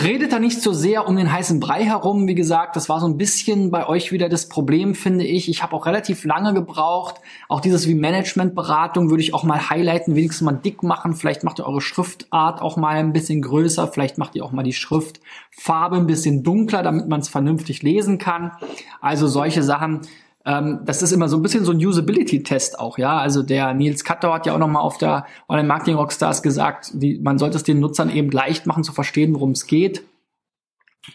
Redet 0.00 0.32
da 0.32 0.38
nicht 0.38 0.62
so 0.62 0.72
sehr 0.72 1.06
um 1.06 1.16
den 1.16 1.30
heißen 1.30 1.60
Brei 1.60 1.84
herum. 1.84 2.26
Wie 2.26 2.34
gesagt, 2.34 2.76
das 2.76 2.88
war 2.88 2.98
so 2.98 3.06
ein 3.06 3.18
bisschen 3.18 3.70
bei 3.70 3.86
euch 3.86 4.10
wieder 4.10 4.30
das 4.30 4.48
Problem, 4.48 4.94
finde 4.94 5.24
ich. 5.24 5.50
Ich 5.50 5.62
habe 5.62 5.76
auch 5.76 5.84
relativ 5.84 6.24
lange 6.24 6.54
gebraucht. 6.54 7.16
Auch 7.46 7.60
dieses 7.60 7.86
wie 7.86 7.94
Managementberatung 7.94 9.10
würde 9.10 9.22
ich 9.22 9.34
auch 9.34 9.44
mal 9.44 9.68
highlighten, 9.68 10.16
wenigstens 10.16 10.46
mal 10.46 10.52
dick 10.52 10.82
machen. 10.82 11.14
Vielleicht 11.14 11.44
macht 11.44 11.58
ihr 11.58 11.66
eure 11.66 11.82
Schriftart 11.82 12.62
auch 12.62 12.78
mal 12.78 12.96
ein 12.96 13.12
bisschen 13.12 13.42
größer. 13.42 13.86
Vielleicht 13.86 14.16
macht 14.16 14.34
ihr 14.34 14.46
auch 14.46 14.52
mal 14.52 14.62
die 14.62 14.72
Schriftfarbe 14.72 15.96
ein 15.96 16.06
bisschen 16.06 16.42
dunkler, 16.42 16.82
damit 16.82 17.08
man 17.08 17.20
es 17.20 17.28
vernünftig 17.28 17.82
lesen 17.82 18.16
kann. 18.16 18.52
Also 19.02 19.26
solche 19.26 19.62
Sachen 19.62 20.00
ähm, 20.44 20.80
das 20.84 21.02
ist 21.02 21.12
immer 21.12 21.28
so 21.28 21.36
ein 21.36 21.42
bisschen 21.42 21.64
so 21.64 21.72
ein 21.72 21.78
Usability-Test 21.78 22.78
auch, 22.78 22.98
ja. 22.98 23.18
Also 23.18 23.42
der 23.42 23.74
Nils 23.74 24.04
Katter 24.04 24.32
hat 24.32 24.46
ja 24.46 24.54
auch 24.54 24.58
nochmal 24.58 24.82
auf 24.82 24.98
der 24.98 25.26
Online 25.48 25.68
Marketing 25.68 25.96
Rockstars 25.96 26.42
gesagt, 26.42 26.90
wie, 26.94 27.18
man 27.18 27.38
sollte 27.38 27.56
es 27.56 27.62
den 27.62 27.80
Nutzern 27.80 28.10
eben 28.10 28.30
leicht 28.30 28.66
machen 28.66 28.84
zu 28.84 28.92
verstehen, 28.92 29.34
worum 29.34 29.52
es 29.52 29.66
geht. 29.66 30.04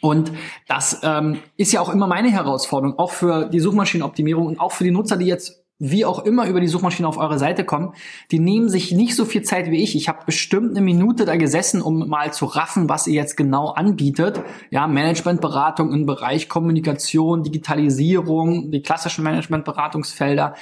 Und 0.02 0.32
das 0.68 1.00
ähm, 1.04 1.40
ist 1.56 1.72
ja 1.72 1.82
auch 1.82 1.90
immer 1.90 2.08
meine 2.08 2.30
Herausforderung, 2.30 3.00
auch 3.00 3.12
für 3.12 3.46
die 3.46 3.60
Suchmaschinenoptimierung 3.60 4.48
und 4.48 4.60
auch 4.60 4.74
für 4.74 4.84
die 4.84 4.92
Nutzer, 4.92 5.18
die 5.18 5.26
jetzt 5.26 5.64
wie 5.80 6.06
auch 6.06 6.20
immer 6.26 6.48
über 6.48 6.60
die 6.60 6.68
Suchmaschine 6.68 7.08
auf 7.08 7.18
eure 7.18 7.38
Seite 7.38 7.64
kommen, 7.64 7.94
die 8.32 8.40
nehmen 8.40 8.68
sich 8.68 8.92
nicht 8.92 9.16
so 9.16 9.26
viel 9.26 9.44
Zeit 9.44 9.70
wie 9.70 9.84
ich. 9.84 9.96
Ich 9.96 10.08
habe 10.08 10.26
bestimmt 10.26 10.72
eine 10.72 10.82
Minute 10.82 11.26
da 11.26 11.36
gesessen, 11.36 11.82
um 11.82 12.08
mal 12.10 12.34
zu 12.34 12.46
raffen, 12.46 12.90
was 12.90 13.06
ihr 13.06 13.14
jetzt 13.14 13.38
genau 13.38 13.70
anbietet. 13.70 14.42
Ja, 14.72 14.88
Managementberatung 14.88 15.94
im 15.94 16.06
Bereich 16.06 16.50
Kommunikation, 16.50 17.44
Digitalisierung, 17.44 18.72
die 18.72 18.82
klassischen 18.82 19.24
Managementberatungsfelder. 19.24 20.56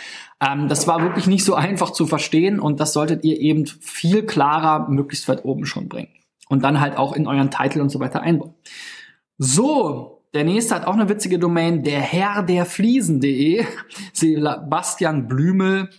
Ähm, 0.46 0.68
das 0.68 0.88
war 0.88 1.02
wirklich 1.02 1.28
nicht 1.28 1.46
so 1.46 1.56
einfach 1.56 1.92
zu 1.92 2.08
verstehen 2.08 2.60
und 2.60 2.80
das 2.82 2.92
solltet 2.92 3.24
ihr 3.24 3.40
eben 3.40 3.66
viel 3.66 4.26
klarer 4.26 4.90
möglichst 4.90 5.30
weit 5.30 5.46
oben 5.46 5.66
schon 5.66 5.88
bringen. 5.88 6.10
Und 6.50 6.64
dann 6.64 6.80
halt 6.80 6.98
auch 6.98 7.14
in 7.14 7.28
euren 7.28 7.50
Titel 7.50 7.82
und 7.82 7.90
so 7.90 8.00
weiter 8.00 8.22
einbauen. 8.22 8.54
So, 9.38 10.15
der 10.36 10.44
nächste 10.44 10.76
hat 10.76 10.86
auch 10.86 10.94
eine 10.94 11.08
witzige 11.08 11.40
Domain, 11.40 11.82
der 11.82 12.02
Herr 12.02 12.44
der 12.44 12.66
Fliesen.de. 12.66 13.66
Sebastian 14.14 15.28
Blümel. 15.30 15.90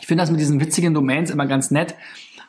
Ich 0.00 0.08
finde 0.08 0.22
das 0.22 0.30
mit 0.32 0.40
diesen 0.40 0.60
witzigen 0.60 0.92
Domains 0.92 1.30
immer 1.30 1.46
ganz 1.46 1.70
nett. 1.70 1.94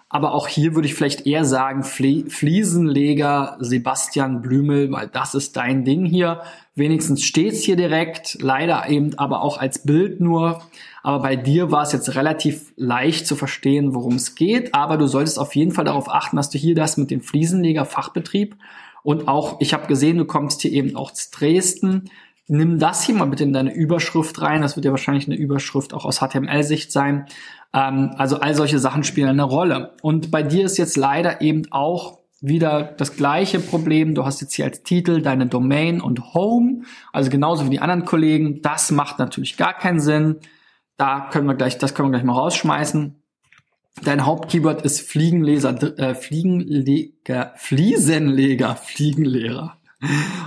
Aber 0.10 0.34
auch 0.34 0.48
hier 0.48 0.74
würde 0.74 0.88
ich 0.88 0.96
vielleicht 0.96 1.28
eher 1.28 1.46
sagen, 1.46 1.84
Flie 1.84 2.30
Fliesenleger 2.30 3.58
Sebastian 3.60 4.42
Blümel, 4.42 4.92
weil 4.92 5.08
das 5.08 5.36
ist 5.36 5.58
dein 5.58 5.84
Ding 5.84 6.06
hier. 6.06 6.42
Wenigstens 6.74 7.24
steht's 7.24 7.64
hier 7.64 7.76
direkt, 7.76 8.38
leider 8.42 8.90
eben 8.90 9.18
aber 9.20 9.42
auch 9.42 9.60
als 9.60 9.84
Bild 9.84 10.22
nur. 10.22 10.64
Aber 11.04 11.20
bei 11.20 11.36
dir 11.36 11.70
war 11.72 11.84
es 11.84 11.92
jetzt 11.92 12.16
relativ 12.16 12.74
leicht 12.78 13.28
zu 13.28 13.36
verstehen, 13.36 13.94
worum 13.94 14.16
es 14.16 14.34
geht. 14.34 14.74
Aber 14.74 14.98
du 14.98 15.06
solltest 15.06 15.38
auf 15.38 15.56
jeden 15.56 15.72
Fall 15.72 15.86
darauf 15.86 16.10
achten, 16.10 16.38
dass 16.38 16.50
du 16.50 16.58
hier 16.58 16.74
das 16.74 16.98
mit 16.98 17.12
dem 17.12 17.22
Fliesenleger 17.22 17.86
Fachbetrieb 17.86 18.56
und 19.06 19.28
auch, 19.28 19.62
ich 19.62 19.76
habe 19.76 19.86
gesehen, 19.86 20.18
du 20.18 20.26
kommst 20.26 20.64
hier 20.64 20.72
eben 20.72 20.96
auch 20.96 21.12
zu 21.12 21.30
Dresden. 21.30 22.10
Nimm 22.48 22.80
das 22.80 23.04
hier 23.04 23.14
mal 23.14 23.26
bitte 23.26 23.44
in 23.44 23.54
deine 23.54 23.72
Überschrift 23.72 24.42
rein. 24.42 24.64
Das 24.64 24.76
wird 24.76 24.84
ja 24.84 24.90
wahrscheinlich 24.90 25.28
eine 25.28 25.36
Überschrift 25.36 25.94
auch 25.94 26.06
aus 26.06 26.22
HTML-Sicht 26.22 26.92
sein. 26.92 27.28
Ähm, 27.72 28.16
also 28.18 28.40
all 28.40 28.56
solche 28.56 28.80
Sachen 28.80 29.04
spielen 29.04 29.30
eine 29.30 29.44
Rolle. 29.44 29.94
Und 30.02 30.32
bei 30.32 30.42
dir 30.42 30.66
ist 30.66 30.80
jetzt 30.80 30.98
leider 30.98 31.42
eben 31.42 31.72
auch 31.72 32.18
wieder 32.42 32.96
das 32.98 33.16
gleiche 33.16 33.60
Problem. 33.60 34.16
Du 34.16 34.26
hast 34.26 34.42
jetzt 34.42 34.56
hier 34.56 34.66
als 34.66 34.82
Titel 34.82 35.22
deine 35.22 35.46
Domain 35.46 36.02
und 36.02 36.34
Home, 36.34 36.82
also 37.14 37.30
genauso 37.30 37.66
wie 37.66 37.70
die 37.70 37.82
anderen 37.82 38.06
Kollegen. 38.06 38.64
Das 38.64 38.90
macht 38.90 39.20
natürlich 39.20 39.56
gar 39.56 39.76
keinen 39.76 40.00
Sinn. 40.00 40.38
Da 40.98 41.30
können 41.32 41.46
wir 41.46 41.54
gleich, 41.54 41.78
das 41.78 41.94
können 41.94 42.08
wir 42.08 42.14
gleich 42.14 42.26
mal 42.26 42.34
rausschmeißen. 42.34 43.22
Dein 44.04 44.26
Hauptkeyword 44.26 44.82
ist 44.82 45.02
Fliegenleser, 45.02 45.98
äh, 45.98 46.16
Fliegenleger, 46.16 47.54
Fliesenleger, 47.56 48.76
Fliegenlehrer. 48.76 49.78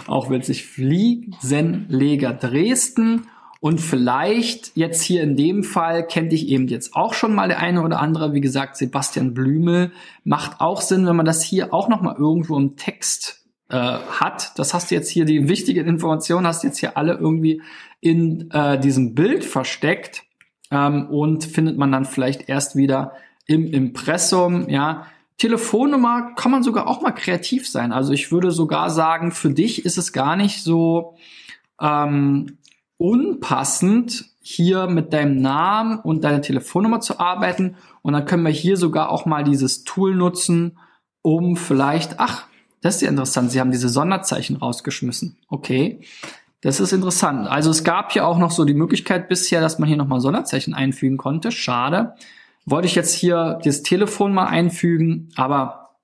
Auch 0.06 0.30
witzig. 0.30 0.66
Fliesenleger 0.66 2.34
Dresden. 2.34 3.26
Und 3.60 3.80
vielleicht 3.80 4.76
jetzt 4.76 5.02
hier 5.02 5.22
in 5.22 5.36
dem 5.36 5.64
Fall 5.64 6.06
kennt 6.06 6.32
ich 6.32 6.48
eben 6.48 6.68
jetzt 6.68 6.94
auch 6.94 7.12
schon 7.12 7.34
mal 7.34 7.48
der 7.48 7.58
eine 7.58 7.82
oder 7.82 8.00
andere. 8.00 8.32
Wie 8.32 8.40
gesagt, 8.40 8.76
Sebastian 8.76 9.34
Blümel 9.34 9.90
macht 10.22 10.60
auch 10.60 10.80
Sinn, 10.80 11.06
wenn 11.06 11.16
man 11.16 11.26
das 11.26 11.42
hier 11.42 11.74
auch 11.74 11.88
noch 11.88 12.00
mal 12.00 12.14
irgendwo 12.16 12.56
im 12.56 12.76
Text 12.76 13.48
äh, 13.68 13.76
hat. 13.76 14.52
Das 14.58 14.74
hast 14.74 14.90
du 14.90 14.94
jetzt 14.94 15.08
hier, 15.08 15.24
die 15.24 15.48
wichtigen 15.48 15.88
Informationen 15.88 16.46
hast 16.46 16.62
du 16.62 16.68
jetzt 16.68 16.78
hier 16.78 16.96
alle 16.96 17.14
irgendwie 17.14 17.60
in 18.00 18.48
äh, 18.52 18.78
diesem 18.78 19.16
Bild 19.16 19.44
versteckt 19.44 20.22
ähm, 20.70 21.08
und 21.10 21.44
findet 21.44 21.76
man 21.78 21.90
dann 21.90 22.04
vielleicht 22.04 22.48
erst 22.48 22.76
wieder 22.76 23.12
im 23.48 23.66
Impressum, 23.66 24.68
ja. 24.68 25.06
Telefonnummer 25.38 26.34
kann 26.34 26.50
man 26.50 26.62
sogar 26.62 26.86
auch 26.88 27.00
mal 27.00 27.12
kreativ 27.12 27.68
sein. 27.68 27.92
Also 27.92 28.12
ich 28.12 28.30
würde 28.30 28.50
sogar 28.50 28.90
sagen, 28.90 29.30
für 29.30 29.50
dich 29.50 29.84
ist 29.84 29.96
es 29.96 30.12
gar 30.12 30.36
nicht 30.36 30.62
so 30.62 31.16
ähm, 31.80 32.58
unpassend, 32.96 34.26
hier 34.40 34.86
mit 34.88 35.12
deinem 35.12 35.40
Namen 35.40 36.00
und 36.00 36.24
deiner 36.24 36.42
Telefonnummer 36.42 37.00
zu 37.00 37.20
arbeiten. 37.20 37.76
Und 38.02 38.14
dann 38.14 38.24
können 38.24 38.42
wir 38.42 38.50
hier 38.50 38.76
sogar 38.76 39.10
auch 39.10 39.26
mal 39.26 39.44
dieses 39.44 39.84
Tool 39.84 40.14
nutzen, 40.14 40.78
um 41.22 41.56
vielleicht, 41.56 42.18
ach, 42.18 42.46
das 42.80 42.96
ist 42.96 43.02
ja 43.02 43.08
interessant, 43.08 43.50
sie 43.50 43.60
haben 43.60 43.70
diese 43.70 43.88
Sonderzeichen 43.88 44.56
rausgeschmissen. 44.56 45.36
Okay, 45.48 46.00
das 46.62 46.80
ist 46.80 46.92
interessant. 46.92 47.46
Also 47.46 47.70
es 47.70 47.84
gab 47.84 48.12
ja 48.14 48.24
auch 48.24 48.38
noch 48.38 48.50
so 48.50 48.64
die 48.64 48.74
Möglichkeit 48.74 49.28
bisher, 49.28 49.60
dass 49.60 49.78
man 49.78 49.88
hier 49.88 49.96
nochmal 49.96 50.20
Sonderzeichen 50.20 50.74
einfügen 50.74 51.16
konnte. 51.16 51.52
Schade 51.52 52.14
wollte 52.70 52.86
ich 52.86 52.94
jetzt 52.94 53.14
hier 53.14 53.58
das 53.64 53.82
Telefon 53.82 54.34
mal 54.34 54.46
einfügen, 54.46 55.30
aber 55.36 55.96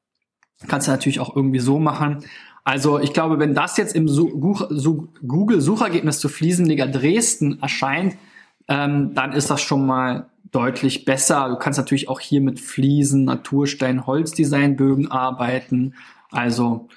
kannst 0.68 0.88
du 0.88 0.92
natürlich 0.92 1.20
auch 1.20 1.34
irgendwie 1.34 1.58
so 1.58 1.78
machen. 1.78 2.24
Also 2.64 2.98
ich 2.98 3.12
glaube, 3.12 3.38
wenn 3.38 3.54
das 3.54 3.76
jetzt 3.76 3.94
im 3.94 4.06
Google-Suchergebnis 4.06 6.18
zu 6.18 6.28
Fliesenleger 6.28 6.86
Dresden 6.86 7.60
erscheint, 7.60 8.16
ähm, 8.68 9.14
dann 9.14 9.32
ist 9.32 9.50
das 9.50 9.60
schon 9.60 9.86
mal 9.86 10.30
deutlich 10.50 11.04
besser. 11.04 11.48
Du 11.48 11.56
kannst 11.56 11.78
natürlich 11.78 12.08
auch 12.08 12.20
hier 12.20 12.40
mit 12.40 12.60
Fliesen, 12.60 13.24
Naturstein, 13.24 14.06
Holzdesignbögen 14.06 15.10
arbeiten. 15.10 15.94
Also 16.30 16.88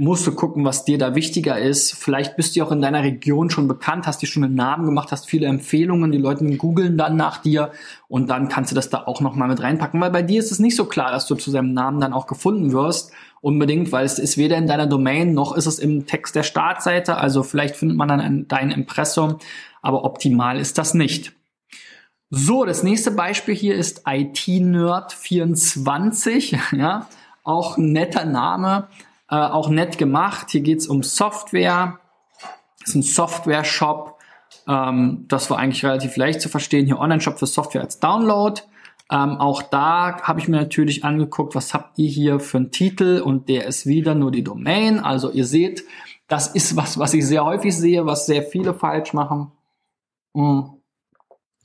musst 0.00 0.26
du 0.26 0.32
gucken, 0.32 0.64
was 0.64 0.86
dir 0.86 0.96
da 0.96 1.14
wichtiger 1.14 1.58
ist. 1.58 1.92
Vielleicht 1.92 2.34
bist 2.34 2.56
du 2.56 2.62
auch 2.62 2.72
in 2.72 2.80
deiner 2.80 3.02
Region 3.02 3.50
schon 3.50 3.68
bekannt, 3.68 4.06
hast 4.06 4.22
dir 4.22 4.26
schon 4.26 4.42
einen 4.42 4.54
Namen 4.54 4.86
gemacht, 4.86 5.12
hast 5.12 5.28
viele 5.28 5.46
Empfehlungen, 5.46 6.10
die 6.10 6.16
Leute 6.16 6.42
googeln 6.56 6.96
dann 6.96 7.16
nach 7.16 7.42
dir 7.42 7.72
und 8.08 8.30
dann 8.30 8.48
kannst 8.48 8.70
du 8.70 8.74
das 8.74 8.88
da 8.88 9.04
auch 9.04 9.20
nochmal 9.20 9.48
mit 9.48 9.60
reinpacken, 9.60 10.00
weil 10.00 10.10
bei 10.10 10.22
dir 10.22 10.40
ist 10.40 10.52
es 10.52 10.58
nicht 10.58 10.74
so 10.74 10.86
klar, 10.86 11.12
dass 11.12 11.26
du 11.26 11.34
zu 11.34 11.50
seinem 11.50 11.74
Namen 11.74 12.00
dann 12.00 12.14
auch 12.14 12.26
gefunden 12.26 12.72
wirst, 12.72 13.12
unbedingt, 13.42 13.92
weil 13.92 14.06
es 14.06 14.18
ist 14.18 14.38
weder 14.38 14.56
in 14.56 14.66
deiner 14.66 14.86
Domain 14.86 15.34
noch 15.34 15.54
ist 15.54 15.66
es 15.66 15.78
im 15.78 16.06
Text 16.06 16.34
der 16.34 16.44
Startseite, 16.44 17.18
also 17.18 17.42
vielleicht 17.42 17.76
findet 17.76 17.98
man 17.98 18.08
dann 18.08 18.20
ein, 18.20 18.48
dein 18.48 18.70
Impressum, 18.70 19.36
aber 19.82 20.04
optimal 20.04 20.58
ist 20.58 20.78
das 20.78 20.94
nicht. 20.94 21.34
So, 22.30 22.64
das 22.64 22.82
nächste 22.82 23.10
Beispiel 23.10 23.54
hier 23.54 23.74
ist 23.74 24.06
IT-Nerd24, 24.06 26.58
ja, 26.78 27.06
auch 27.44 27.76
ein 27.76 27.92
netter 27.92 28.24
Name, 28.24 28.88
äh, 29.30 29.36
auch 29.36 29.68
nett 29.68 29.98
gemacht. 29.98 30.50
Hier 30.50 30.60
geht's 30.60 30.86
um 30.86 31.02
Software. 31.02 31.98
Das 32.80 32.90
ist 32.90 32.94
ein 32.96 33.02
Software-Shop. 33.02 34.18
Ähm, 34.66 35.24
das 35.28 35.50
war 35.50 35.58
eigentlich 35.58 35.84
relativ 35.84 36.16
leicht 36.16 36.40
zu 36.40 36.48
verstehen. 36.48 36.86
Hier 36.86 36.98
Online-Shop 36.98 37.38
für 37.38 37.46
Software 37.46 37.82
als 37.82 38.00
Download. 38.00 38.60
Ähm, 39.10 39.38
auch 39.38 39.62
da 39.62 40.20
habe 40.22 40.40
ich 40.40 40.48
mir 40.48 40.56
natürlich 40.56 41.04
angeguckt, 41.04 41.54
was 41.54 41.74
habt 41.74 41.98
ihr 41.98 42.08
hier 42.08 42.38
für 42.38 42.58
einen 42.58 42.70
Titel 42.70 43.20
und 43.24 43.48
der 43.48 43.66
ist 43.66 43.86
wieder 43.86 44.14
nur 44.14 44.30
die 44.30 44.44
Domain. 44.44 45.00
Also 45.00 45.30
ihr 45.30 45.44
seht, 45.44 45.84
das 46.28 46.48
ist 46.48 46.76
was, 46.76 46.98
was 46.98 47.12
ich 47.14 47.26
sehr 47.26 47.44
häufig 47.44 47.76
sehe, 47.76 48.06
was 48.06 48.26
sehr 48.26 48.44
viele 48.44 48.72
falsch 48.72 49.12
machen. 49.12 49.50
Mm. 50.32 50.60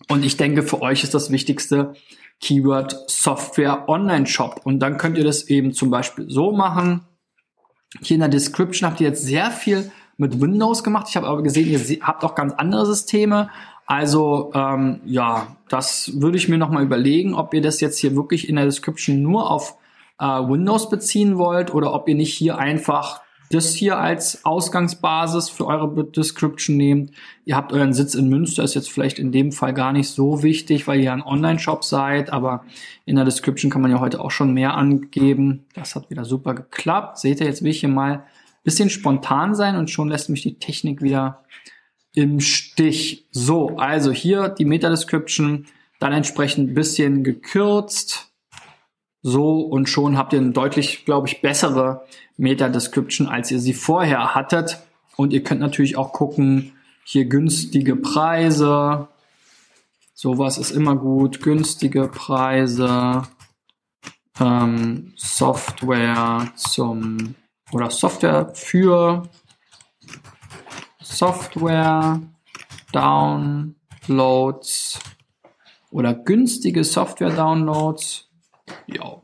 Und 0.10 0.26
ich 0.26 0.38
denke, 0.38 0.64
für 0.64 0.82
euch 0.82 1.04
ist 1.04 1.14
das 1.14 1.32
wichtigste 1.32 1.94
Keyword 2.42 3.10
Software 3.10 3.88
Online 3.88 4.26
Shop. 4.26 4.62
Und 4.64 4.80
dann 4.80 4.98
könnt 4.98 5.18
ihr 5.18 5.24
das 5.24 5.44
eben 5.44 5.74
zum 5.74 5.90
Beispiel 5.90 6.30
so 6.30 6.52
machen. 6.52 7.06
Hier 8.02 8.16
in 8.16 8.22
der 8.22 8.30
Description 8.30 8.90
habt 8.90 9.02
ihr 9.02 9.08
jetzt 9.08 9.24
sehr 9.24 9.52
viel 9.52 9.92
mit 10.18 10.40
Windows 10.40 10.84
gemacht. 10.84 11.08
Ich 11.10 11.16
habe 11.18 11.28
aber 11.28 11.44
gesehen, 11.44 11.70
ihr 11.70 12.00
habt 12.02 12.24
auch 12.24 12.36
ganz 12.36 12.54
andere 12.54 12.86
Systeme. 12.86 13.50
Also 13.86 14.52
ähm, 14.54 15.02
ja, 15.06 15.56
das 15.70 16.20
würde 16.20 16.38
ich 16.38 16.50
mir 16.50 16.58
nochmal 16.58 16.84
überlegen, 16.84 17.36
ob 17.36 17.54
ihr 17.54 17.62
das 17.62 17.82
jetzt 17.82 18.00
hier 18.00 18.16
wirklich 18.16 18.50
in 18.50 18.56
der 18.56 18.66
Description 18.66 19.22
nur 19.22 19.50
auf 19.52 19.78
äh, 20.20 20.26
Windows 20.26 20.90
beziehen 20.90 21.38
wollt 21.38 21.74
oder 21.74 21.94
ob 21.94 22.08
ihr 22.10 22.16
nicht 22.16 22.34
hier 22.34 22.58
einfach 22.58 23.22
das 23.56 23.74
hier 23.74 23.98
als 23.98 24.46
Ausgangsbasis 24.46 25.50
für 25.50 25.66
eure 25.66 26.06
Description 26.06 26.78
nehmt. 26.78 27.12
Ihr 27.46 27.56
habt 27.56 27.74
euren 27.74 27.94
Sitz 27.94 28.14
in 28.14 28.30
Münster, 28.30 28.64
ist 28.64 28.76
jetzt 28.76 28.92
vielleicht 28.92 29.18
in 29.18 29.32
dem 29.32 29.52
Fall 29.52 29.74
gar 29.74 29.94
nicht 29.94 30.10
so 30.10 30.44
wichtig, 30.44 30.88
weil 30.88 31.00
ihr 31.00 31.12
ein 31.12 31.22
Online-Shop 31.22 31.84
seid, 31.84 32.32
aber 32.32 32.66
in 33.06 33.16
der 33.16 33.26
Description 33.26 33.72
kann 33.72 33.82
man 33.82 33.92
ja 33.92 34.00
heute 34.00 34.22
auch 34.22 34.32
schon 34.32 34.54
mehr 34.54 34.76
angeben. 34.76 35.66
Das 35.74 35.96
hat 35.96 36.10
wieder 36.10 36.26
super 36.26 36.54
geklappt. 36.54 37.18
Seht 37.18 37.40
ihr, 37.40 37.48
jetzt 37.48 37.64
will 37.64 37.72
ich 37.72 37.80
hier 37.80 37.90
mal 37.90 38.14
ein 38.14 38.24
bisschen 38.64 38.90
spontan 38.90 39.56
sein 39.56 39.76
und 39.76 39.90
schon 39.90 40.10
lässt 40.10 40.30
mich 40.30 40.42
die 40.42 40.60
Technik 40.60 41.02
wieder 41.02 41.44
im 42.14 42.40
Stich. 42.40 43.28
So, 43.32 43.78
also 43.78 44.12
hier 44.12 44.50
die 44.50 44.66
Meta-Description, 44.66 45.66
dann 46.00 46.14
entsprechend 46.14 46.72
ein 46.72 46.74
bisschen 46.74 47.24
gekürzt. 47.24 48.25
So, 49.28 49.62
und 49.62 49.90
schon 49.90 50.20
habt 50.20 50.34
ihr 50.34 50.40
eine 50.40 50.52
deutlich, 50.52 51.04
glaube 51.04 51.28
ich, 51.28 51.42
bessere 51.42 52.06
Meta-Description, 52.38 53.28
als 53.28 53.50
ihr 53.50 53.60
sie 53.60 53.74
vorher 53.74 54.36
hattet. 54.36 54.78
Und 55.16 55.34
ihr 55.34 55.42
könnt 55.42 55.62
natürlich 55.62 55.98
auch 55.98 56.14
gucken, 56.14 56.74
hier 57.04 57.26
günstige 57.26 57.96
Preise. 57.96 59.08
Sowas 60.14 60.60
ist 60.60 60.70
immer 60.70 60.96
gut. 60.96 61.42
Günstige 61.42 62.08
Preise. 62.08 63.24
Ähm, 64.40 65.12
Software 65.16 66.52
zum 66.56 67.34
oder 67.72 67.90
Software 67.90 68.52
für 68.54 69.28
Software 71.02 72.22
Downloads 72.92 73.74
oder 75.90 76.14
günstige 76.14 76.84
Software 76.84 77.32
Downloads. 77.32 78.25
Ja. 78.88 79.22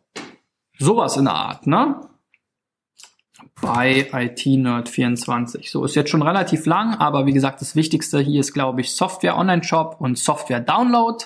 Sowas 0.78 1.18
in 1.18 1.26
der 1.26 1.36
Art, 1.36 1.68
ne? 1.68 2.02
Bei 3.62 4.10
IT 4.14 4.46
Nerd 4.46 4.90
24. 4.90 5.70
So 5.70 5.86
ist 5.86 5.96
jetzt 5.96 6.10
schon 6.10 6.24
relativ 6.24 6.66
lang, 6.66 6.96
aber 6.96 7.26
wie 7.26 7.34
gesagt, 7.34 7.62
das 7.62 7.76
Wichtigste 7.76 8.20
hier 8.20 8.40
ist, 8.40 8.54
glaube 8.54 8.82
ich, 8.82 8.96
Software 8.96 9.38
Online 9.38 9.64
Shop 9.64 9.98
und 10.00 10.18
Software 10.18 10.60
Download 10.60 11.24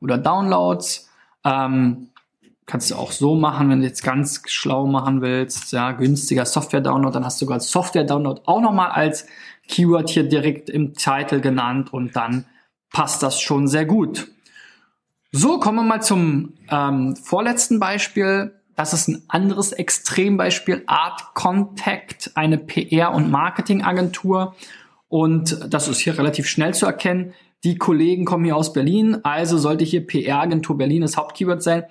oder 0.00 0.18
Downloads. 0.18 1.08
Ähm, 1.44 2.08
kannst 2.66 2.90
du 2.90 2.96
auch 2.96 3.10
so 3.10 3.34
machen, 3.34 3.70
wenn 3.70 3.80
du 3.80 3.86
jetzt 3.86 4.04
ganz 4.04 4.42
schlau 4.46 4.86
machen 4.86 5.22
willst, 5.22 5.72
ja, 5.72 5.92
günstiger 5.92 6.44
Software 6.44 6.82
Download, 6.82 7.14
dann 7.14 7.24
hast 7.24 7.40
du 7.40 7.46
sogar 7.46 7.60
Software 7.60 8.04
Download 8.04 8.40
auch 8.44 8.60
nochmal 8.60 8.90
als 8.90 9.26
Keyword 9.68 10.10
hier 10.10 10.28
direkt 10.28 10.68
im 10.68 10.94
Titel 10.94 11.40
genannt 11.40 11.92
und 11.92 12.14
dann 12.14 12.44
passt 12.92 13.22
das 13.22 13.40
schon 13.40 13.66
sehr 13.66 13.86
gut. 13.86 14.28
So, 15.30 15.58
kommen 15.58 15.76
wir 15.76 15.82
mal 15.82 16.02
zum 16.02 16.54
ähm, 16.70 17.14
vorletzten 17.16 17.78
Beispiel. 17.78 18.54
Das 18.76 18.94
ist 18.94 19.08
ein 19.08 19.24
anderes 19.28 19.72
Extrembeispiel. 19.72 20.84
Art 20.86 21.34
Contact, 21.34 22.30
eine 22.34 22.56
PR- 22.56 23.12
und 23.12 23.30
Marketingagentur. 23.30 24.54
Und 25.08 25.58
das 25.68 25.88
ist 25.88 26.00
hier 26.00 26.16
relativ 26.16 26.48
schnell 26.48 26.72
zu 26.72 26.86
erkennen. 26.86 27.34
Die 27.64 27.76
Kollegen 27.76 28.24
kommen 28.24 28.44
hier 28.44 28.56
aus 28.56 28.72
Berlin, 28.72 29.18
also 29.24 29.58
sollte 29.58 29.84
hier 29.84 30.06
PR-Agentur 30.06 30.78
Berlin 30.78 31.02
das 31.02 31.16
Hauptkeyword 31.16 31.62
sein. 31.62 31.84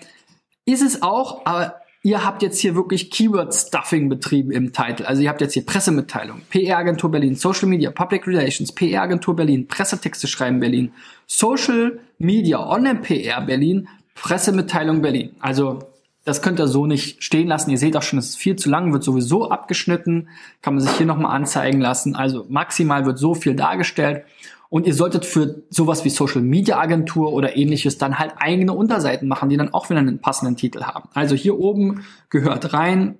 Ist 0.65 0.81
es 0.81 1.01
auch, 1.03 1.45
aber 1.45 1.81
ihr 2.07 2.23
habt 2.23 2.41
jetzt 2.41 2.59
hier 2.59 2.73
wirklich 2.73 3.11
Keyword-Stuffing 3.11 4.07
betrieben 4.07 4.51
im 4.51 4.71
Titel. 4.71 5.03
Also 5.03 5.21
ihr 5.21 5.27
habt 5.27 5.41
jetzt 5.41 5.55
hier 5.55 5.65
Pressemitteilung, 5.65 6.41
PR-Agentur 6.49 7.11
Berlin, 7.11 7.35
Social 7.35 7.67
Media, 7.67 7.91
Public 7.91 8.25
Relations, 8.25 8.71
PR-Agentur 8.71 9.35
Berlin, 9.35 9.67
Pressetexte 9.67 10.25
schreiben 10.27 10.61
Berlin, 10.61 10.93
Social 11.25 11.99
Media, 12.17 12.65
Online-PR 12.65 13.41
Berlin, 13.41 13.89
Pressemitteilung 14.15 15.01
Berlin. 15.01 15.35
Also 15.41 15.79
das 16.23 16.41
könnt 16.41 16.61
ihr 16.61 16.67
so 16.67 16.85
nicht 16.85 17.21
stehen 17.21 17.49
lassen. 17.49 17.71
Ihr 17.71 17.77
seht 17.77 17.97
auch 17.97 18.03
schon, 18.03 18.19
es 18.19 18.29
ist 18.29 18.37
viel 18.37 18.55
zu 18.55 18.69
lang, 18.69 18.93
wird 18.93 19.03
sowieso 19.03 19.49
abgeschnitten, 19.49 20.29
kann 20.61 20.75
man 20.75 20.83
sich 20.83 20.93
hier 20.93 21.05
nochmal 21.05 21.35
anzeigen 21.35 21.81
lassen. 21.81 22.15
Also 22.15 22.45
maximal 22.47 23.05
wird 23.05 23.17
so 23.17 23.35
viel 23.35 23.53
dargestellt. 23.53 24.23
Und 24.69 24.85
ihr 24.85 24.93
solltet 24.93 25.25
für 25.25 25.63
sowas 25.69 26.03
wie 26.03 26.09
Social 26.09 26.41
Media 26.41 26.77
Agentur 26.77 27.31
oder 27.33 27.55
ähnliches 27.55 27.97
dann 27.97 28.19
halt 28.19 28.33
eigene 28.37 28.73
Unterseiten 28.73 29.27
machen, 29.27 29.49
die 29.49 29.57
dann 29.57 29.73
auch 29.73 29.89
wieder 29.89 29.99
einen 29.99 30.19
passenden 30.19 30.57
Titel 30.57 30.83
haben. 30.83 31.09
Also 31.13 31.35
hier 31.35 31.57
oben 31.57 32.05
gehört 32.29 32.73
rein 32.73 33.17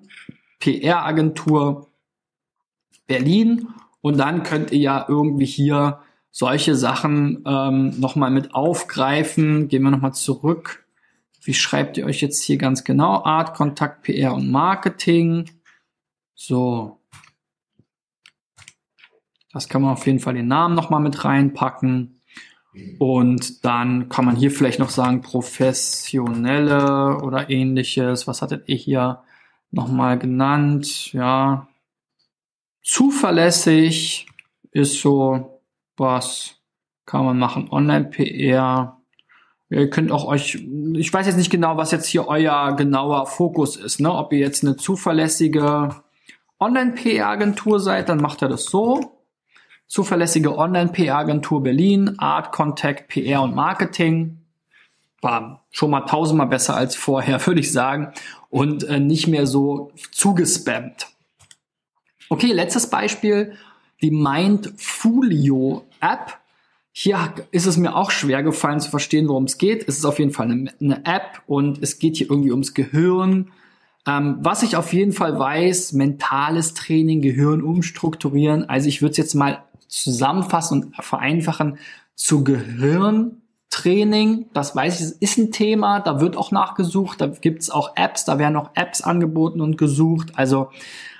PR 0.58 1.04
Agentur 1.04 1.88
Berlin 3.06 3.68
und 4.00 4.18
dann 4.18 4.42
könnt 4.42 4.72
ihr 4.72 4.78
ja 4.78 5.06
irgendwie 5.08 5.46
hier 5.46 6.00
solche 6.30 6.76
Sachen 6.76 7.42
ähm, 7.46 7.98
nochmal 7.98 8.30
mit 8.30 8.54
aufgreifen. 8.54 9.68
Gehen 9.68 9.82
wir 9.82 9.90
nochmal 9.90 10.14
zurück. 10.14 10.86
Wie 11.42 11.54
schreibt 11.54 11.96
ihr 11.96 12.04
euch 12.04 12.20
jetzt 12.20 12.42
hier 12.42 12.58
ganz 12.58 12.84
genau? 12.84 13.24
Art, 13.24 13.54
Kontakt, 13.54 14.02
PR 14.02 14.34
und 14.34 14.50
Marketing. 14.50 15.50
So, 16.34 17.00
das 19.58 19.68
kann 19.68 19.82
man 19.82 19.90
auf 19.90 20.06
jeden 20.06 20.20
Fall 20.20 20.34
den 20.34 20.46
Namen 20.46 20.76
nochmal 20.76 21.00
mit 21.00 21.24
reinpacken. 21.24 22.20
Und 23.00 23.64
dann 23.64 24.08
kann 24.08 24.24
man 24.24 24.36
hier 24.36 24.52
vielleicht 24.52 24.78
noch 24.78 24.90
sagen, 24.90 25.20
professionelle 25.20 27.18
oder 27.24 27.50
ähnliches. 27.50 28.28
Was 28.28 28.40
hattet 28.40 28.68
ihr 28.68 28.76
hier 28.76 29.24
nochmal 29.72 30.16
genannt? 30.16 31.12
Ja, 31.12 31.66
zuverlässig 32.82 34.28
ist 34.70 35.00
so 35.00 35.60
was 35.96 36.54
kann 37.04 37.24
man 37.24 37.36
machen. 37.36 37.68
Online-PR. 37.68 38.96
Ihr 39.70 39.90
könnt 39.90 40.12
auch 40.12 40.24
euch, 40.24 40.64
ich 40.94 41.12
weiß 41.12 41.26
jetzt 41.26 41.36
nicht 41.36 41.50
genau, 41.50 41.76
was 41.76 41.90
jetzt 41.90 42.06
hier 42.06 42.28
euer 42.28 42.76
genauer 42.76 43.26
Fokus 43.26 43.74
ist, 43.74 43.98
ne? 43.98 44.14
Ob 44.14 44.32
ihr 44.32 44.38
jetzt 44.38 44.62
eine 44.62 44.76
zuverlässige 44.76 45.96
Online-PR-Agentur 46.60 47.80
seid, 47.80 48.08
dann 48.08 48.20
macht 48.20 48.40
ihr 48.40 48.48
das 48.48 48.66
so. 48.66 49.17
Zuverlässige 49.88 50.56
Online-PR-Agentur 50.56 51.62
Berlin, 51.62 52.18
Art, 52.18 52.52
Contact, 52.52 53.08
PR 53.08 53.42
und 53.42 53.54
Marketing. 53.54 54.38
War 55.22 55.64
schon 55.70 55.90
mal 55.90 56.02
tausendmal 56.02 56.46
besser 56.46 56.76
als 56.76 56.94
vorher, 56.94 57.44
würde 57.46 57.60
ich 57.60 57.72
sagen. 57.72 58.12
Und 58.50 58.84
äh, 58.84 59.00
nicht 59.00 59.26
mehr 59.26 59.46
so 59.46 59.90
zugespammt. 60.12 61.08
Okay, 62.28 62.52
letztes 62.52 62.90
Beispiel. 62.90 63.54
Die 64.02 64.10
Mindfolio 64.10 65.84
App. 66.00 66.38
Hier 66.92 67.32
ist 67.50 67.66
es 67.66 67.76
mir 67.76 67.96
auch 67.96 68.10
schwer 68.10 68.42
gefallen 68.42 68.80
zu 68.80 68.90
verstehen, 68.90 69.28
worum 69.28 69.44
es 69.44 69.56
geht. 69.56 69.88
Es 69.88 69.98
ist 69.98 70.04
auf 70.04 70.18
jeden 70.18 70.32
Fall 70.32 70.50
eine, 70.50 70.72
eine 70.80 71.04
App 71.06 71.42
und 71.46 71.82
es 71.82 71.98
geht 71.98 72.16
hier 72.16 72.28
irgendwie 72.30 72.50
ums 72.50 72.74
Gehirn. 72.74 73.50
Ähm, 74.06 74.38
was 74.40 74.62
ich 74.62 74.76
auf 74.76 74.92
jeden 74.92 75.12
Fall 75.12 75.38
weiß, 75.38 75.92
mentales 75.92 76.74
Training, 76.74 77.20
Gehirn 77.20 77.62
umstrukturieren. 77.62 78.68
Also 78.68 78.88
ich 78.88 79.02
würde 79.02 79.12
es 79.12 79.16
jetzt 79.16 79.34
mal 79.34 79.64
zusammenfassen 79.88 80.84
und 80.84 80.96
vereinfachen 80.96 81.78
zu 82.14 82.44
Gehirntraining. 82.44 84.46
Das 84.52 84.76
weiß 84.76 85.00
ich, 85.00 85.22
ist 85.22 85.38
ein 85.38 85.50
Thema, 85.50 86.00
da 86.00 86.20
wird 86.20 86.36
auch 86.36 86.52
nachgesucht, 86.52 87.20
da 87.20 87.26
gibt's 87.26 87.70
auch 87.70 87.96
Apps, 87.96 88.24
da 88.24 88.38
werden 88.38 88.56
auch 88.56 88.70
Apps 88.74 89.00
angeboten 89.00 89.60
und 89.60 89.78
gesucht. 89.78 90.32
Also 90.34 90.70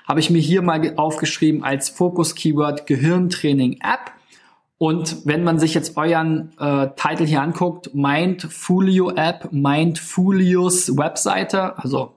habe 0.07 0.19
ich 0.19 0.29
mir 0.29 0.39
hier 0.39 0.61
mal 0.61 0.93
aufgeschrieben 0.95 1.63
als 1.63 1.89
Fokus-Keyword 1.89 2.87
Gehirntraining-App. 2.87 4.11
Und 4.79 5.25
wenn 5.25 5.43
man 5.43 5.59
sich 5.59 5.73
jetzt 5.73 5.97
euren 5.97 6.53
äh, 6.57 6.87
Titel 6.95 7.25
hier 7.25 7.41
anguckt, 7.41 7.93
Mindfolio 7.93 9.11
App, 9.11 9.49
Mindfolios 9.51 10.97
Webseite, 10.97 11.77
also 11.77 12.13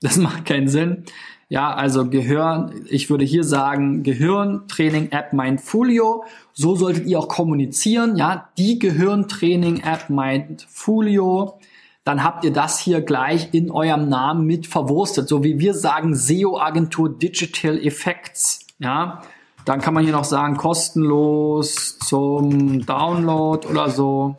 das 0.00 0.16
macht 0.16 0.44
keinen 0.44 0.68
Sinn. 0.68 1.04
Ja, 1.48 1.72
also 1.72 2.08
Gehirn, 2.08 2.86
ich 2.88 3.08
würde 3.08 3.24
hier 3.24 3.44
sagen, 3.44 4.02
Gehirntraining 4.02 5.12
App 5.12 5.32
Mindfolio. 5.32 6.24
So 6.52 6.74
solltet 6.74 7.06
ihr 7.06 7.20
auch 7.20 7.28
kommunizieren, 7.28 8.16
ja, 8.16 8.48
die 8.58 8.80
Gehirntraining 8.80 9.80
App 9.80 10.10
Mindfolio. 10.10 11.60
Dann 12.02 12.24
habt 12.24 12.44
ihr 12.44 12.52
das 12.52 12.80
hier 12.80 13.00
gleich 13.00 13.52
in 13.52 13.70
eurem 13.70 14.08
Namen 14.08 14.44
mit 14.46 14.66
verwurstet, 14.66 15.28
so 15.28 15.44
wie 15.44 15.58
wir 15.58 15.74
sagen 15.74 16.14
SEO 16.14 16.58
Agentur 16.58 17.08
Digital 17.16 17.78
Effects, 17.78 18.66
ja. 18.78 19.22
Dann 19.64 19.80
kann 19.80 19.94
man 19.94 20.04
hier 20.04 20.12
noch 20.12 20.24
sagen 20.24 20.56
kostenlos 20.56 21.98
zum 21.98 22.86
Download 22.86 23.66
oder 23.66 23.90
so, 23.90 24.36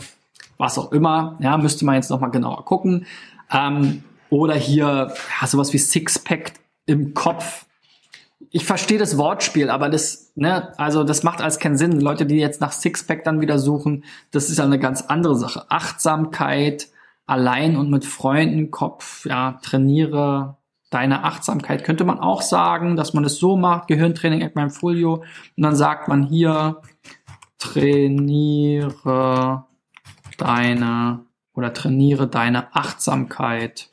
was 0.57 0.77
auch 0.77 0.93
immer, 0.93 1.37
ja, 1.41 1.57
müsste 1.57 1.83
man 1.83 1.95
jetzt 1.95 2.09
noch 2.09 2.21
mal 2.21 2.29
genauer 2.29 2.63
gucken. 2.63 3.05
Ähm, 3.51 4.03
oder 4.29 4.55
hier 4.55 5.13
ja, 5.41 5.47
sowas 5.47 5.73
wie 5.73 5.77
Sixpack 5.77 6.53
im 6.85 7.13
Kopf. 7.13 7.65
Ich 8.49 8.65
verstehe 8.65 8.97
das 8.97 9.17
Wortspiel, 9.17 9.69
aber 9.69 9.89
das, 9.89 10.31
ne, 10.35 10.73
also 10.77 11.03
das 11.03 11.23
macht 11.23 11.41
alles 11.41 11.59
keinen 11.59 11.77
Sinn. 11.77 11.99
Leute, 11.99 12.25
die 12.25 12.37
jetzt 12.37 12.61
nach 12.61 12.71
Sixpack 12.71 13.23
dann 13.23 13.41
wieder 13.41 13.59
suchen, 13.59 14.03
das 14.31 14.49
ist 14.49 14.57
ja 14.57 14.63
eine 14.63 14.79
ganz 14.79 15.01
andere 15.01 15.35
Sache. 15.35 15.65
Achtsamkeit, 15.69 16.87
allein 17.25 17.75
und 17.75 17.89
mit 17.89 18.05
Freunden, 18.05 18.71
Kopf, 18.71 19.25
ja, 19.25 19.59
trainiere 19.61 20.57
deine 20.89 21.25
Achtsamkeit. 21.25 21.83
Könnte 21.83 22.05
man 22.05 22.19
auch 22.19 22.41
sagen, 22.41 22.95
dass 22.95 23.13
man 23.13 23.25
es 23.25 23.37
so 23.37 23.57
macht, 23.57 23.87
Gehirntraining 23.87 24.43
at 24.43 24.55
meinem 24.55 24.69
Folio, 24.69 25.15
und 25.57 25.63
dann 25.63 25.75
sagt 25.75 26.07
man 26.07 26.23
hier, 26.23 26.81
trainiere 27.59 28.85
deine 30.37 31.25
oder 31.53 31.73
trainiere 31.73 32.27
deine 32.27 32.73
Achtsamkeit. 32.75 33.89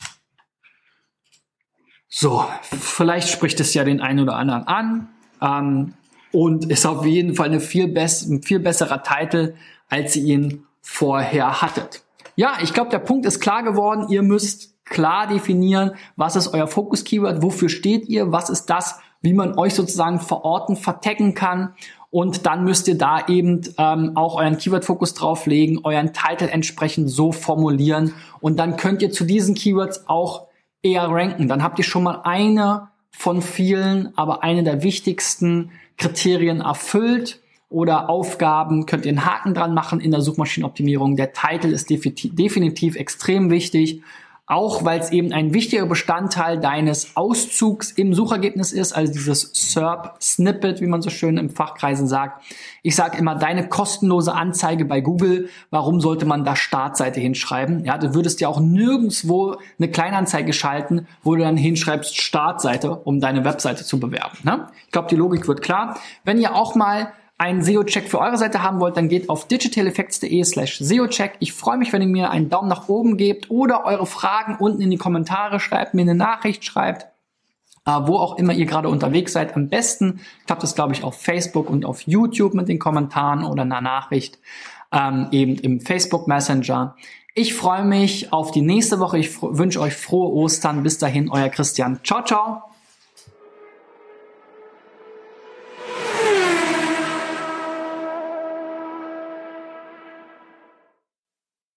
So, 2.16 2.44
vielleicht 2.70 3.29
spricht 3.29 3.59
es 3.59 3.74
ja 3.74 3.83
den 3.83 4.00
einen 4.00 4.20
oder 4.20 4.37
anderen 4.37 4.68
an. 4.68 5.09
ähm, 5.42 5.94
und 6.31 6.70
ist 6.70 6.87
auf 6.87 7.05
jeden 7.05 7.35
Fall 7.35 7.46
eine 7.46 7.59
viel 7.59 7.87
ein 7.87 8.42
viel 8.42 8.61
besserer 8.61 9.03
Titel, 9.03 9.55
als 9.88 10.14
ihr 10.14 10.24
ihn 10.24 10.64
vorher 10.81 11.61
hattet. 11.61 12.05
Ja, 12.37 12.59
ich 12.62 12.72
glaube, 12.72 12.90
der 12.90 13.00
Punkt 13.00 13.27
ist 13.27 13.40
klar 13.40 13.64
geworden. 13.64 14.07
Ihr 14.11 14.22
müsst 14.22 14.74
klar 14.85 15.27
definieren, 15.27 15.92
was 16.14 16.37
ist 16.37 16.55
euer 16.55 16.68
Fokus-Keyword, 16.68 17.42
wofür 17.42 17.68
steht 17.68 18.09
ihr, 18.09 18.31
was 18.31 18.48
ist 18.48 18.66
das, 18.66 19.00
wie 19.20 19.33
man 19.33 19.59
euch 19.59 19.74
sozusagen 19.74 20.20
verorten, 20.20 20.77
vertecken 20.77 21.35
kann. 21.35 21.74
Und 22.11 22.46
dann 22.46 22.62
müsst 22.62 22.87
ihr 22.87 22.96
da 22.96 23.27
eben 23.27 23.62
ähm, 23.77 24.16
auch 24.16 24.37
euren 24.37 24.57
Keyword-Fokus 24.57 25.14
drauflegen, 25.14 25.81
euren 25.83 26.12
Titel 26.12 26.48
entsprechend 26.48 27.11
so 27.11 27.33
formulieren. 27.33 28.14
Und 28.40 28.61
dann 28.61 28.77
könnt 28.77 29.03
ihr 29.03 29.11
zu 29.11 29.24
diesen 29.24 29.57
Keywords 29.57 30.09
auch 30.09 30.46
eher 30.85 31.09
ranken. 31.09 31.49
Dann 31.49 31.62
habt 31.62 31.79
ihr 31.79 31.85
schon 31.85 32.05
mal 32.05 32.20
eine 32.23 32.88
von 33.11 33.42
vielen, 33.42 34.16
aber 34.16 34.44
eine 34.44 34.62
der 34.62 34.83
wichtigsten 34.83 35.70
Kriterien 35.97 36.61
erfüllt 36.61 37.40
oder 37.70 38.09
Aufgaben 38.09 38.87
könnt 38.87 39.07
ihr 39.07 39.11
einen 39.11 39.25
Haken 39.25 39.55
dran 39.55 39.75
machen 39.75 40.01
in 40.01 40.11
der 40.11 40.20
Suchmaschinenoptimierung. 40.20 41.16
Der 41.16 41.33
Titel 41.33 41.68
ist 41.68 41.90
definitiv 41.90 42.97
extrem 42.97 43.51
wichtig 43.51 44.03
auch 44.46 44.85
weil 44.85 45.00
es 45.00 45.11
eben 45.11 45.33
ein 45.33 45.54
wichtiger 45.54 45.87
Bestandteil 45.87 46.61
deines 46.61 47.16
Auszugs 47.16 47.90
im 47.92 48.12
Suchergebnis 48.12 48.72
ist, 48.72 48.92
also 48.92 49.11
dieses 49.11 49.50
SERP-Snippet, 49.72 50.83
wie 50.83 50.87
man 50.87 51.00
so 51.00 51.09
schön 51.09 51.38
im 51.38 51.48
Fachkreisen 51.48 52.07
sagt. 52.07 52.42
Ich 52.83 52.94
sage 52.94 53.16
immer, 53.16 53.37
deine 53.37 53.68
kostenlose 53.68 54.35
Anzeige 54.35 54.85
bei 54.85 55.00
Google, 55.00 55.48
warum 55.70 55.98
sollte 55.98 56.26
man 56.26 56.44
da 56.44 56.57
Startseite 56.57 57.20
hinschreiben? 57.20 57.87
Ja, 57.87 57.96
du 57.96 58.14
würdest 58.14 58.42
ja 58.42 58.48
auch 58.48 58.61
nirgendwo 58.61 59.57
eine 59.78 59.88
Kleinanzeige 59.90 60.52
schalten, 60.52 61.07
wo 61.22 61.35
du 61.35 61.42
dann 61.42 61.57
hinschreibst 61.57 62.20
Startseite, 62.20 62.94
um 62.94 63.20
deine 63.20 63.46
Webseite 63.46 63.85
zu 63.85 63.98
bewerben. 63.98 64.37
Ne? 64.42 64.68
Ich 64.85 64.92
glaube, 64.92 65.09
die 65.09 65.16
Logik 65.16 65.48
wird 65.48 65.62
klar. 65.62 65.98
Wenn 66.24 66.38
ihr 66.38 66.54
auch 66.54 66.74
mal 66.74 67.12
einen 67.37 67.62
SEO-Check 67.62 68.09
für 68.09 68.20
eure 68.20 68.38
Seite 68.38 68.62
haben 68.62 68.81
wollt, 68.81 68.97
dann 68.97 69.09
geht 69.09 69.29
auf 69.29 69.49
digitaleffects.de 69.49 70.44
slash 70.44 70.79
SEO-Check. 70.79 71.37
Ich 71.40 71.53
freue 71.53 71.79
mich, 71.79 71.92
wenn 71.92 72.03
ihr 72.03 72.09
mir 72.09 72.31
einen 72.31 72.49
Daumen 72.49 72.68
nach 72.68 72.88
oben 72.88 73.16
gebt 73.16 73.51
oder 73.51 73.85
eure 73.85 74.07
Fragen 74.07 74.57
unten 74.59 74.81
in 74.81 74.90
die 74.90 74.97
Kommentare 74.97 75.59
schreibt, 75.59 75.94
mir 75.94 76.03
eine 76.03 76.14
Nachricht 76.14 76.64
schreibt, 76.64 77.07
äh, 77.87 77.90
wo 78.05 78.16
auch 78.18 78.38
immer 78.38 78.53
ihr 78.53 78.66
gerade 78.66 78.88
unterwegs 78.88 79.33
seid. 79.33 79.57
Am 79.57 79.68
besten 79.68 80.20
klappt 80.47 80.62
es, 80.62 80.77
glaube 80.77 80.92
ich, 80.92 81.03
auf 81.03 81.20
Facebook 81.20 81.68
und 81.68 81.85
auf 81.85 82.03
YouTube 82.03 82.55
mit 82.55 82.68
den 82.68 82.79
Kommentaren 82.79 83.44
oder 83.44 83.62
einer 83.62 83.81
Nachricht, 83.81 84.38
ähm, 84.92 85.27
eben 85.33 85.57
im 85.57 85.81
Facebook 85.81 86.29
Messenger. 86.29 86.94
Ich 87.35 87.55
freue 87.55 87.85
mich 87.85 88.33
auf 88.33 88.53
die 88.53 88.62
nächste 88.62 89.01
Woche. 89.01 89.18
Ich 89.18 89.42
wünsche 89.42 89.81
euch 89.81 89.97
frohe 89.97 90.33
Ostern. 90.33 90.85
Bis 90.85 90.99
dahin, 90.99 91.29
euer 91.29 91.49
Christian. 91.49 91.99
Ciao, 92.05 92.23
ciao. 92.23 92.73